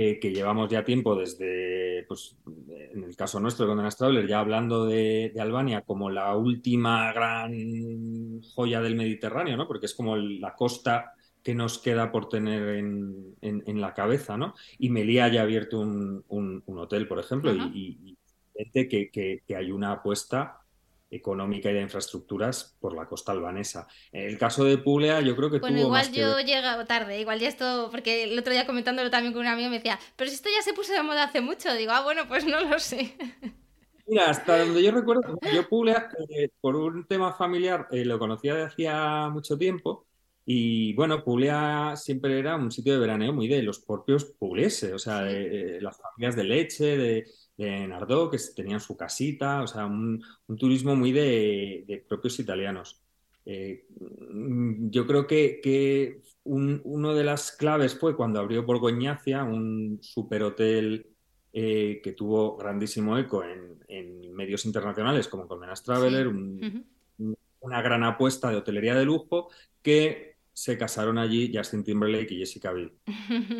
[0.00, 2.36] Eh, que llevamos ya tiempo desde, pues,
[2.92, 8.40] en el caso nuestro de Condenas Traveler, ya hablando de, Albania como la última gran
[8.54, 9.66] joya del Mediterráneo, ¿no?
[9.66, 14.54] Porque es como la costa que nos queda por tener en, la cabeza, ¿no?
[14.78, 18.16] Y Melilla ya ha abierto un, hotel, por ejemplo, y,
[18.54, 20.60] y, que, que, hay una apuesta
[21.10, 23.86] económica y de infraestructuras por la costa albanesa.
[24.12, 27.48] El caso de Puglia, yo creo que bueno, igual yo he llegado tarde, igual ya
[27.48, 30.48] esto, porque el otro día comentándolo también con un amigo me decía, pero si esto
[30.54, 33.16] ya se puso de moda hace mucho, digo, ah, bueno, pues no lo sé.
[34.06, 38.54] Mira, hasta donde yo recuerdo, yo Puglia, eh, por un tema familiar, eh, lo conocía
[38.54, 40.06] de hacía mucho tiempo.
[40.46, 44.98] Y bueno, Puglia siempre era un sitio de veraneo muy de los propios puglieses, o
[44.98, 47.26] sea, de, las familias de leche, de,
[47.58, 50.24] de Nardó, que tenían su casita, o sea, un,
[50.56, 53.02] turismo muy de, propios italianos.
[53.44, 53.86] Eh,
[54.90, 61.06] yo creo que, que una de las claves fue cuando abrió Borgoñacia, un superhotel
[61.52, 63.76] eh, que tuvo grandísimo eco en,
[64.34, 69.48] medios internacionales como Colmenas Traveler, una gran apuesta de hotelería de lujo,
[69.82, 72.92] que se casaron allí Justin Timberlake y Jessica Biel.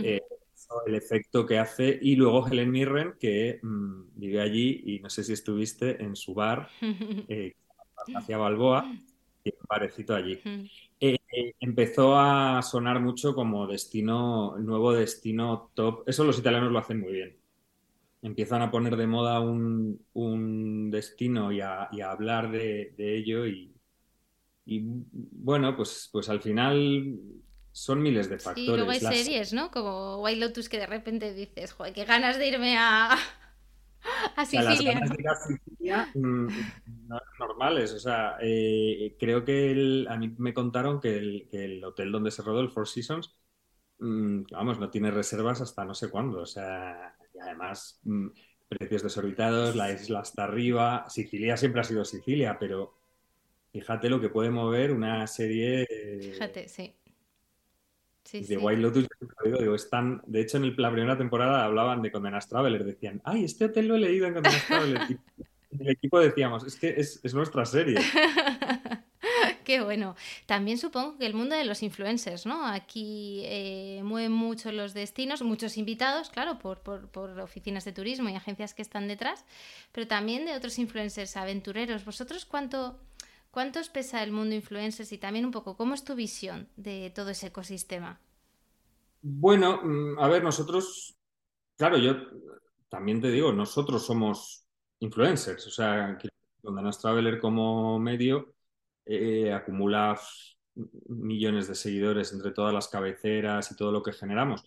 [0.05, 0.18] Eh,
[0.87, 1.99] el efecto que hace.
[2.01, 6.35] Y luego Helen Mirren, que mm, vive allí y no sé si estuviste en su
[6.35, 6.69] bar,
[7.29, 7.55] eh,
[8.15, 8.91] hacia Balboa,
[9.45, 10.41] y un parecito allí.
[11.01, 11.19] Eh,
[11.61, 16.03] empezó a sonar mucho como destino, nuevo destino top.
[16.07, 17.37] Eso los italianos lo hacen muy bien.
[18.23, 23.73] Empiezan a poner de moda un, un destino y a, hablar de, ello y,
[24.67, 27.17] y bueno, pues, pues al final
[27.79, 28.69] son miles de factores.
[28.69, 29.71] Y luego hay series, ¿no?
[29.71, 33.13] Como White Lotus que de repente dices, joder, qué ganas de irme a,
[34.37, 35.01] a Sicilia.
[35.01, 36.47] Las de Sicilia mm,
[37.07, 37.93] no normales.
[37.93, 42.61] O sea, eh, creo que a mí me contaron que el, hotel donde se rodó,
[42.61, 43.33] el Four Seasons,
[44.01, 46.41] mm, vamos, no tiene reservas hasta no sé cuándo.
[46.41, 48.27] O sea, y además, mm,
[48.69, 51.09] precios desorbitados, la isla hasta arriba.
[51.09, 52.99] Sicilia siempre ha sido Sicilia, pero
[53.71, 55.87] fíjate lo que puede mover una serie.
[56.21, 56.98] Fíjate, sí
[58.33, 59.09] de White Lotus,
[59.59, 63.67] digo, están, de hecho, en la primera temporada hablaban de Condenas Traveler, decían, ay, este
[63.67, 65.01] hotel lo he leído en Condenas Traveler.
[65.09, 65.13] y
[65.71, 67.99] en el equipo decíamos, es que es, nuestra serie.
[69.65, 70.17] Qué bueno.
[70.47, 72.67] También supongo que el mundo de los influencers, ¿no?
[72.67, 78.35] Aquí eh, mueven mucho los destinos, muchos invitados, claro, por, por, oficinas de turismo y
[78.35, 79.45] agencias que están detrás,
[79.93, 82.03] pero también de otros influencers aventureros.
[82.07, 82.99] ¿Vosotros cuánto,
[83.51, 87.11] ¿Cuánto os pesa el mundo influencers y también un poco cómo es tu visión de
[87.15, 88.21] todo ese ecosistema?
[89.23, 91.17] Bueno, mm, a ver, nosotros,
[91.77, 92.15] claro, yo
[92.89, 94.65] también te digo, nosotros somos
[95.01, 96.19] influencers, o sea,
[96.63, 98.55] Condenas Traveler como medio
[99.07, 100.19] eh, acumula
[101.09, 104.65] millones de seguidores entre todas las cabeceras y todo lo que generamos.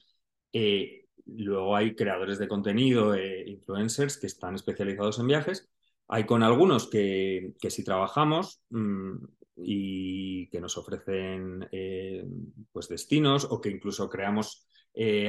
[0.54, 5.71] Eh, luego hay creadores de contenido, eh, influencers que están especializados en viajes.
[6.12, 9.16] Hay con algunos que, que si trabajamos mm,
[9.58, 11.68] y que nos ofrecen
[12.72, 14.68] pues destinos o que incluso creamos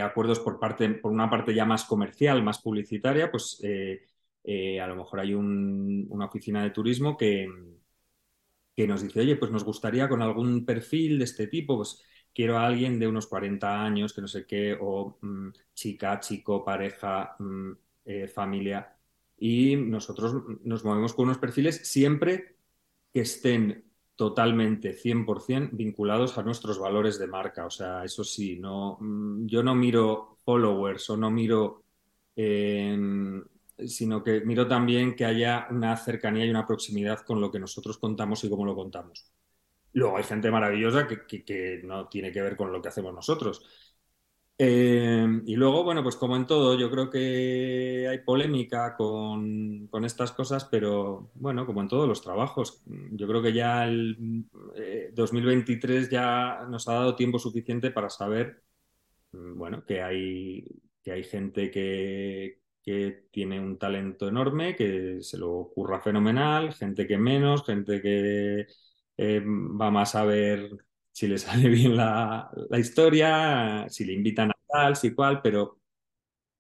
[0.03, 5.21] acuerdos por, parte, por una parte ya más comercial, más publicitaria, pues a lo mejor
[5.21, 7.49] hay una oficina de turismo que,
[8.75, 12.03] que nos dice, oye, pues nos gustaría con algún perfil de este tipo, pues
[12.33, 16.65] quiero a alguien de unos 40 años, que no sé qué, o mm, chica, chico,
[16.65, 17.73] pareja, mm,
[18.05, 18.97] eh, familia.
[19.39, 22.57] Y nosotros nos movemos con unos perfiles siempre
[23.13, 27.67] que estén totalmente 100% vinculados a nuestros valores de marca.
[27.67, 31.83] O sea, eso sí, no, mm, yo no miro followers o no miro
[32.37, 33.43] em,
[33.87, 37.99] sino que miro también que haya una cercanía y una proximidad con lo que nosotros
[37.99, 39.31] contamos y cómo lo contamos.
[39.95, 43.63] Luego hay gente maravillosa que, no tiene que ver con lo que hacemos nosotros.
[44.59, 50.33] Eh, y luego, bueno, pues como en todo, yo creo que hay polémica con, estas
[50.33, 54.47] cosas, pero bueno, como en todos los trabajos, yo creo que ya el
[55.15, 58.63] 2023 eh, ya nos ha dado tiempo suficiente para saber,
[59.33, 60.65] mm, bueno, que hay,
[61.03, 67.07] que hay gente que, que tiene un talento enorme, que se lo ocurra fenomenal, gente
[67.07, 68.67] que menos, gente que
[69.17, 70.71] eh, va más a ver
[71.13, 75.79] si le sale bien la, historia, si le invitan a tal, si cual, pero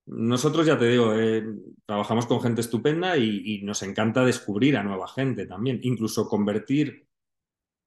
[0.07, 1.44] nosotros ya te digo, eh,
[1.86, 7.07] trabajamos con gente estupenda y, nos encanta descubrir a nueva gente también, incluso convertir,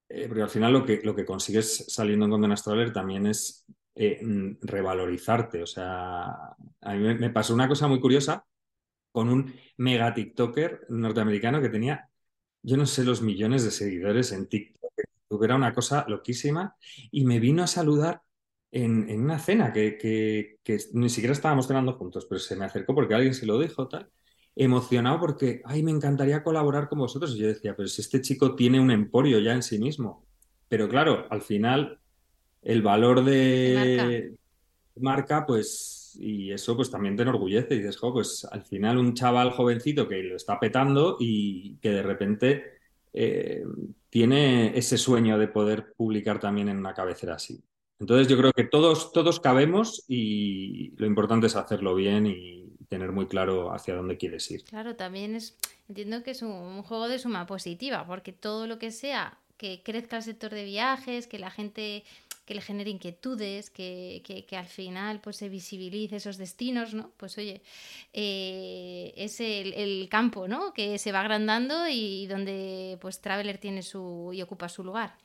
[0.10, 3.66] eh, porque al final lo que, lo que consigues saliendo en Condena Traveler también es
[3.96, 5.64] eh, mm, revalorizarte.
[5.64, 6.26] O sea,
[6.82, 8.46] a mí me, pasó una cosa muy curiosa
[9.12, 12.10] con un mega TikToker norteamericano que tenía,
[12.64, 14.85] yo no sé, los millones de seguidores en TikTok.
[15.44, 16.76] Era una cosa loquísima
[17.12, 18.22] y me vino a saludar
[18.72, 20.58] en, una cena que,
[20.94, 24.10] ni siquiera estábamos cenando juntos, pero se me acercó porque alguien se lo dijo, tal,
[24.56, 27.36] emocionado porque, ay, me encantaría colaborar con vosotros.
[27.36, 30.26] Y yo decía, pero si este chico tiene un emporio ya en sí mismo.
[30.68, 32.00] Pero claro, al final
[32.62, 34.36] el valor de
[34.96, 35.46] marca.
[35.46, 37.76] pues, y eso pues también te enorgullece.
[37.76, 41.92] Y dices, jo, pues al final un chaval jovencito que lo está petando y que
[41.92, 42.64] de repente
[43.14, 43.64] eh,
[44.16, 47.62] tiene ese sueño de poder publicar también en una cabecera así.
[48.00, 53.12] Entonces yo creo que todos, todos cabemos y lo importante es hacerlo bien y tener
[53.12, 54.64] muy claro hacia dónde quieres ir.
[54.64, 55.58] Claro, también es,
[55.90, 60.16] entiendo que es un juego de suma positiva, porque todo lo que sea que crezca
[60.16, 62.06] el sector de viajes, que la gente
[62.46, 67.12] que le genere inquietudes, que, que, al final pues se visibilice esos destinos, ¿no?
[67.18, 67.62] Pues oye,
[68.14, 70.72] eh, es el, campo, ¿no?
[70.74, 75.18] Que se va agrandando y donde pues Traveler tiene su y ocupa su lugar.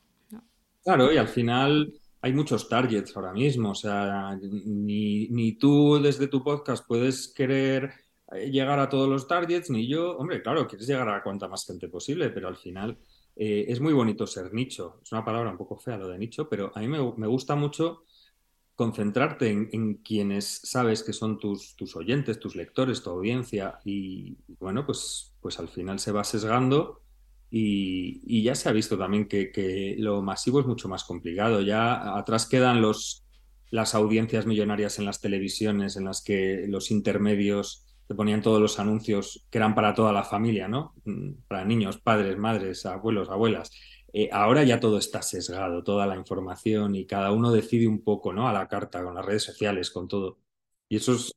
[0.83, 6.27] Claro, y al final hay muchos targets ahora mismo, o sea, ni, ni tú desde
[6.27, 7.91] tu podcast puedes querer
[8.31, 11.65] eh, llegar a todos los targets, ni yo, hombre, claro, quieres llegar a cuanta más
[11.65, 12.97] gente posible, pero al final
[13.35, 14.99] eh, es muy bonito ser nicho.
[15.03, 18.05] Es una palabra un poco fea lo de nicho, pero a mí me, gusta mucho
[18.75, 24.85] concentrarte en, quienes sabes que son tus, tus, oyentes, tus lectores, tu audiencia y bueno,
[24.85, 27.01] pues, pues al final se va sesgando
[27.51, 31.61] y, ya se ha visto también que, lo masivo es mucho más complicado.
[31.61, 33.25] Ya atrás quedan los,
[33.69, 39.47] las audiencias millonarias en las televisiones en las que los intermedios ponían todos los anuncios
[39.49, 40.93] que eran para toda la familia, ¿no?
[41.05, 43.71] Mm, para niños, padres, madres, abuelos, abuelas.
[44.13, 48.33] Eh, ahora ya todo está sesgado, toda la información y cada uno decide un poco,
[48.33, 48.47] ¿no?
[48.49, 50.39] A la carta, con las redes sociales, con todo.
[50.89, 51.31] Y eso es,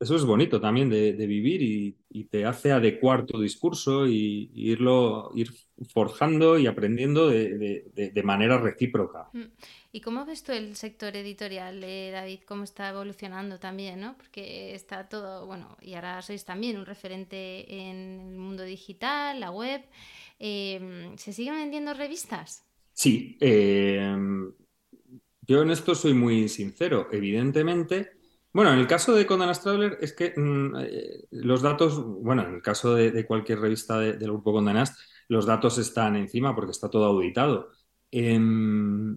[0.00, 5.50] eso es bonito también de, vivir y, te hace adecuar tu discurso y, irlo, ir
[5.92, 9.28] forjando y aprendiendo de, manera recíproca.
[9.32, 9.44] Mm.
[9.90, 12.40] ¿Y cómo ves tú el sector editorial, de David?
[12.46, 14.00] ¿Cómo está evolucionando también?
[14.00, 14.16] ¿no?
[14.16, 19.50] Porque está todo, bueno, y ahora sois también un referente en el mundo digital, la
[19.50, 19.82] web.
[20.38, 22.64] Em, ¿Se siguen vendiendo revistas?
[22.92, 23.36] Sí.
[23.40, 24.52] Em,
[25.42, 27.08] yo en esto soy muy sincero.
[27.10, 28.17] Evidentemente,
[28.58, 32.54] bueno, en el caso de Condenas Traveler es que mm, eh, los datos, bueno, en
[32.56, 34.98] el caso de, cualquier revista del grupo Condenas,
[35.28, 37.70] los datos están encima porque está todo auditado.
[38.10, 39.16] Em,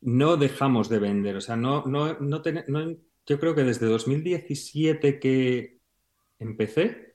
[0.00, 1.36] no dejamos de vender.
[1.36, 2.42] O sea, no, no, no,
[3.26, 5.78] yo creo que desde 2017 que
[6.40, 7.14] empecé,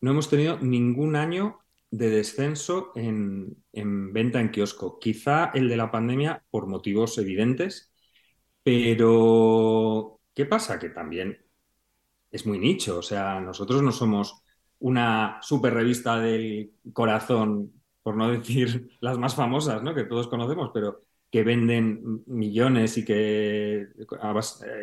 [0.00, 5.00] no hemos tenido ningún año de descenso en, venta en kiosco.
[5.00, 7.92] Quizá el de la pandemia por motivos evidentes,
[8.62, 10.78] pero ¿qué pasa?
[10.78, 11.38] Que también
[12.30, 12.98] es muy nicho.
[12.98, 14.42] O sea, nosotros no somos
[14.78, 17.72] una super revista del corazón,
[18.02, 19.94] por no decir las más famosas, ¿no?
[19.94, 23.88] que todos conocemos, pero que venden millones y que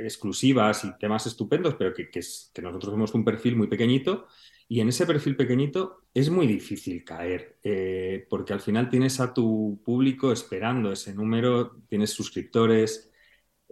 [0.04, 2.22] exclusivas y temas estupendos, pero que, que,
[2.64, 4.26] nosotros vemos un perfil muy pequeñito
[4.68, 9.32] y en ese perfil pequeñito es muy difícil caer, eh, porque al final tienes a
[9.32, 13.09] tu público esperando ese número, tienes suscriptores.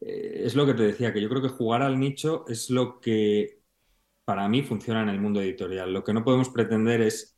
[0.02, 3.00] Eh, es lo que te decía, que yo creo que jugar al nicho es lo
[3.00, 3.62] que
[4.26, 5.94] para mí funciona en el mundo editorial.
[5.94, 7.38] Lo que no podemos pretender es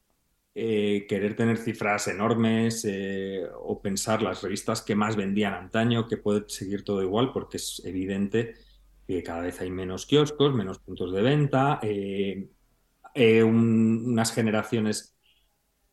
[0.55, 2.87] eh, querer tener cifras enormes
[3.61, 7.81] o pensar las revistas que más vendían antaño, que puede seguir todo igual, porque es
[7.85, 8.55] evidente
[9.07, 11.79] que cada vez hay menos kioscos, menos puntos de venta
[13.13, 15.18] eh, unas generaciones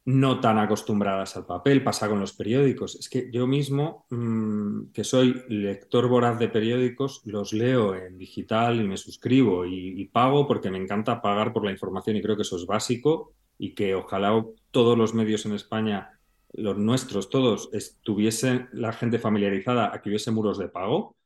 [0.06, 2.94] no tan acostumbradas al papel, pasa con los periódicos.
[2.94, 8.80] Es que yo mismo, mm, que soy lector voraz de periódicos, los leo en digital
[8.80, 12.42] y me suscribo y, pago porque me encanta pagar por la información y creo que
[12.42, 16.20] eso es básico y que ojalá todos los medios en España,
[16.52, 21.16] los nuestros todos, estuviesen la gente familiarizada a que hubiese muros de pago,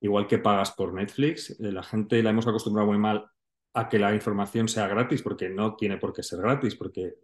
[0.00, 1.50] igual que pagas por Netflix.
[1.60, 3.26] Eh, la gente la hemos acostumbrado muy mal
[3.74, 7.14] a que la información sea gratis, porque no tiene por qué ser gratis, porque,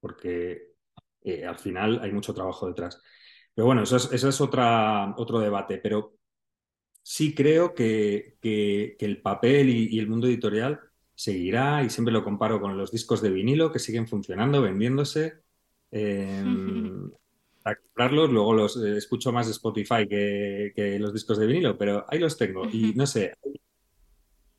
[0.00, 0.74] porque
[1.22, 3.00] eh, al final hay mucho trabajo detrás.
[3.54, 6.18] Pero bueno, eso es, es otra, otro debate, pero
[7.02, 10.80] sí creo que, que, el papel y, el mundo editorial
[11.14, 15.42] seguirá y siempre lo comparo con los discos de vinilo que siguen funcionando, vendiéndose.
[15.90, 16.44] Eh,
[17.64, 21.76] a comprarlos, luego los eh, escucho más de Spotify que, que, los discos de vinilo,
[21.76, 22.66] pero ahí los tengo.
[22.70, 23.34] Y no sé,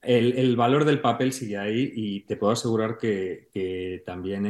[0.02, 4.46] el, valor del papel sigue ahí y te puedo asegurar que, también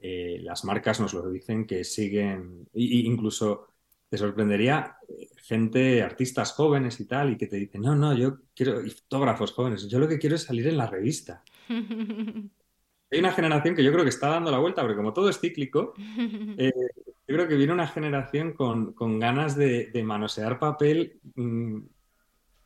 [0.00, 3.68] eh, las marcas nos lo dicen que siguen, e incluso
[4.08, 8.38] te sorprendería eh, gente, artistas jóvenes y tal, y que te dicen, no, no, yo
[8.54, 11.42] quiero, y fotógrafos jóvenes, yo lo que quiero es salir en la revista.
[13.10, 15.40] Hay una generación que yo creo que está dando la vuelta, porque como todo es
[15.40, 15.94] cíclico,
[16.58, 16.72] eh,
[17.26, 21.80] yo creo que viene una generación con, ganas de, manosear papel mm,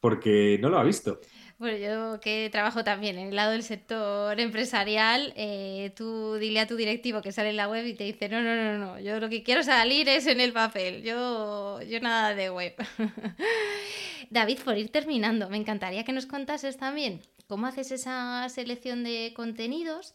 [0.01, 1.20] porque no lo ha visto.
[1.62, 6.66] Bueno, yo que trabajo también en el lado del sector empresarial, eh, tú dile a
[6.66, 9.20] tu directivo que sale en la web y te dice, no, no, no, no, yo
[9.20, 12.74] lo que quiero salir es en el papel, yo, yo nada de web.
[14.30, 19.32] David, por ir terminando, me encantaría que nos contases también cómo haces esa selección de
[19.32, 20.14] contenidos.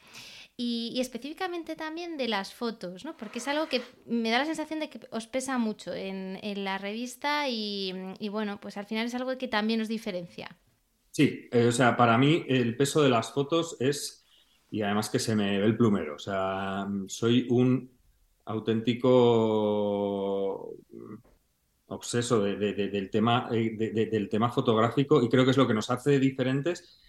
[0.57, 3.15] Y, específicamente también de las fotos, ¿no?
[3.15, 6.79] Porque es algo que me da la sensación de que os pesa mucho en, la
[6.79, 10.57] revista y, y, bueno, pues al final es algo que también os diferencia.
[11.18, 14.24] Sí, eh, o sea, para mí el peso de las fotos es,
[14.70, 17.89] y además que se me ve el plumero, o sea, soy un
[18.45, 19.15] auténtico
[21.88, 26.20] obseso del, tema, eh, del tema fotográfico y creo que es lo que nos hace
[26.20, 26.99] diferentes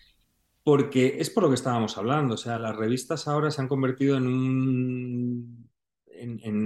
[0.63, 4.17] porque es por lo que estábamos hablando, o sea, las revistas ahora se han convertido
[4.17, 5.71] en un,
[6.07, 6.57] en,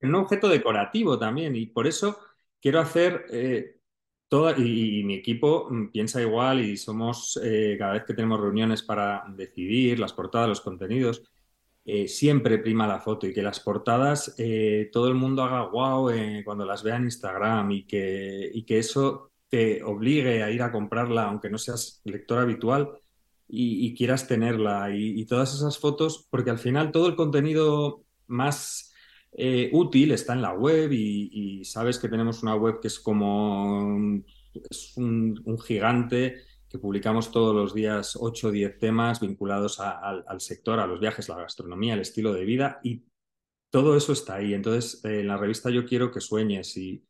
[0.00, 2.20] un, objeto decorativo también y por eso
[2.60, 3.26] quiero hacer...
[3.32, 3.75] Eh,
[4.56, 9.24] y, mi equipo mm, piensa igual y somos, eh, cada vez que tenemos reuniones para
[9.36, 11.22] decidir las portadas, los contenidos,
[11.84, 16.10] eh, siempre prima la foto y que las portadas eh, todo el mundo haga wow
[16.44, 20.72] cuando las vea en Instagram y que, y que eso te obligue a ir a
[20.72, 23.00] comprarla aunque no seas lector habitual
[23.48, 24.90] y, quieras tenerla.
[24.94, 28.92] Y, todas esas fotos, porque al final todo el contenido más
[29.72, 34.22] útil está en la web y, sabes que tenemos una web que es como
[34.70, 40.80] es un, gigante que publicamos todos los días 8 o 10 temas vinculados al sector,
[40.80, 43.04] a los viajes, la gastronomía, el estilo de vida y
[43.70, 44.54] todo eso está ahí.
[44.54, 47.04] Entonces, eh, en la revista yo quiero que sueñes y,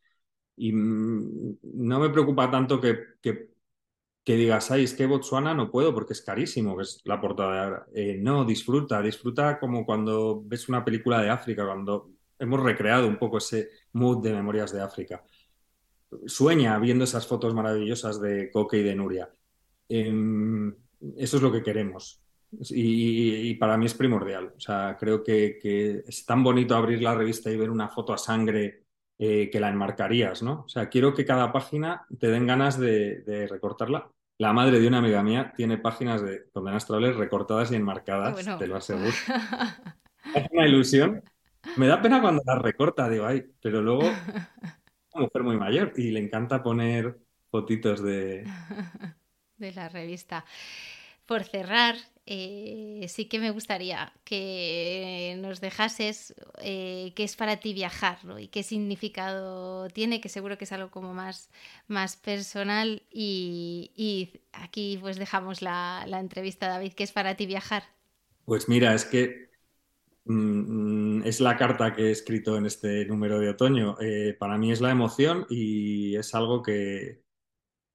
[0.56, 3.50] mm, no me preocupa tanto que, que,
[4.36, 7.86] digas, ay, es que Botswana no puedo porque es carísimo, que es la portada.
[7.94, 13.18] Eh, no, disfruta, disfruta como cuando ves una película de África, cuando hemos recreado un
[13.18, 15.22] poco ese mood de Memorias de África.
[16.26, 19.30] Sueña viendo esas fotos maravillosas de Coque y de Nuria.
[19.88, 20.74] Em,
[21.16, 22.22] eso es lo que queremos.
[22.70, 24.52] Y, para mí es primordial.
[24.56, 28.18] O sea, creo que, es tan bonito abrir la revista y ver una foto a
[28.18, 28.84] sangre
[29.18, 30.62] eh, que la enmarcarías, ¿no?
[30.64, 34.10] O sea, quiero que cada página te den ganas de, recortarla.
[34.38, 38.76] La madre de una amiga mía tiene páginas de Condenas recortadas y enmarcadas, te lo
[38.76, 39.08] aseguro.
[40.34, 41.22] es una ilusión.
[41.76, 44.04] Me da pena cuando la recorta, digo, ay, pero luego
[45.16, 47.18] una mujer muy mayor y le encanta poner
[47.50, 48.44] fotitos de...
[49.56, 50.44] de la revista.
[51.24, 51.96] Por cerrar,
[52.26, 58.48] eh, sí que me gustaría que nos dejases eh, qué es para ti viajar y
[58.48, 61.50] qué significado tiene, que seguro que es algo como más,
[61.88, 63.02] más personal.
[63.10, 67.82] Y, aquí pues dejamos la, la entrevista, David, ¿qué es para ti viajar?
[68.44, 69.45] Pues mira, es que
[70.28, 73.96] es la carta que he escrito en este número de otoño.
[74.00, 77.22] Eh, para mí es la emoción y es algo que,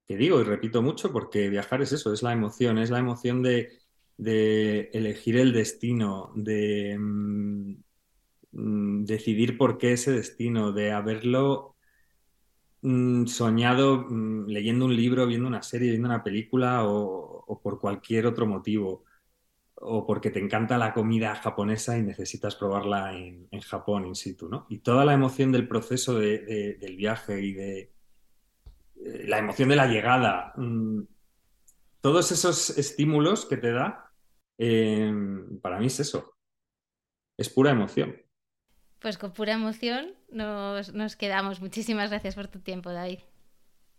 [0.08, 3.80] digo y repito mucho porque viajar es eso, es la emoción, es la emoción de,
[4.18, 7.76] elegir el destino, de mm,
[8.52, 11.76] mm, decidir por qué ese destino, de haberlo
[13.28, 14.08] soñado
[14.48, 19.04] leyendo un libro, viendo una serie, viendo una película o por cualquier otro motivo
[19.84, 24.68] o porque te encanta la comida japonesa y necesitas probarla en, Japón in situ, ¿no?
[24.70, 29.88] Y toda la emoción del proceso del viaje y de eh, la emoción de la
[29.88, 31.02] llegada, mm,
[32.02, 34.12] todos esos estímulos que te da,
[34.58, 36.36] em, para mí es eso,
[37.38, 38.16] es pura emoción.
[39.00, 41.60] Pues con pura emoción nos, nos quedamos.
[41.60, 43.20] Muchísimas gracias por tu tiempo, David.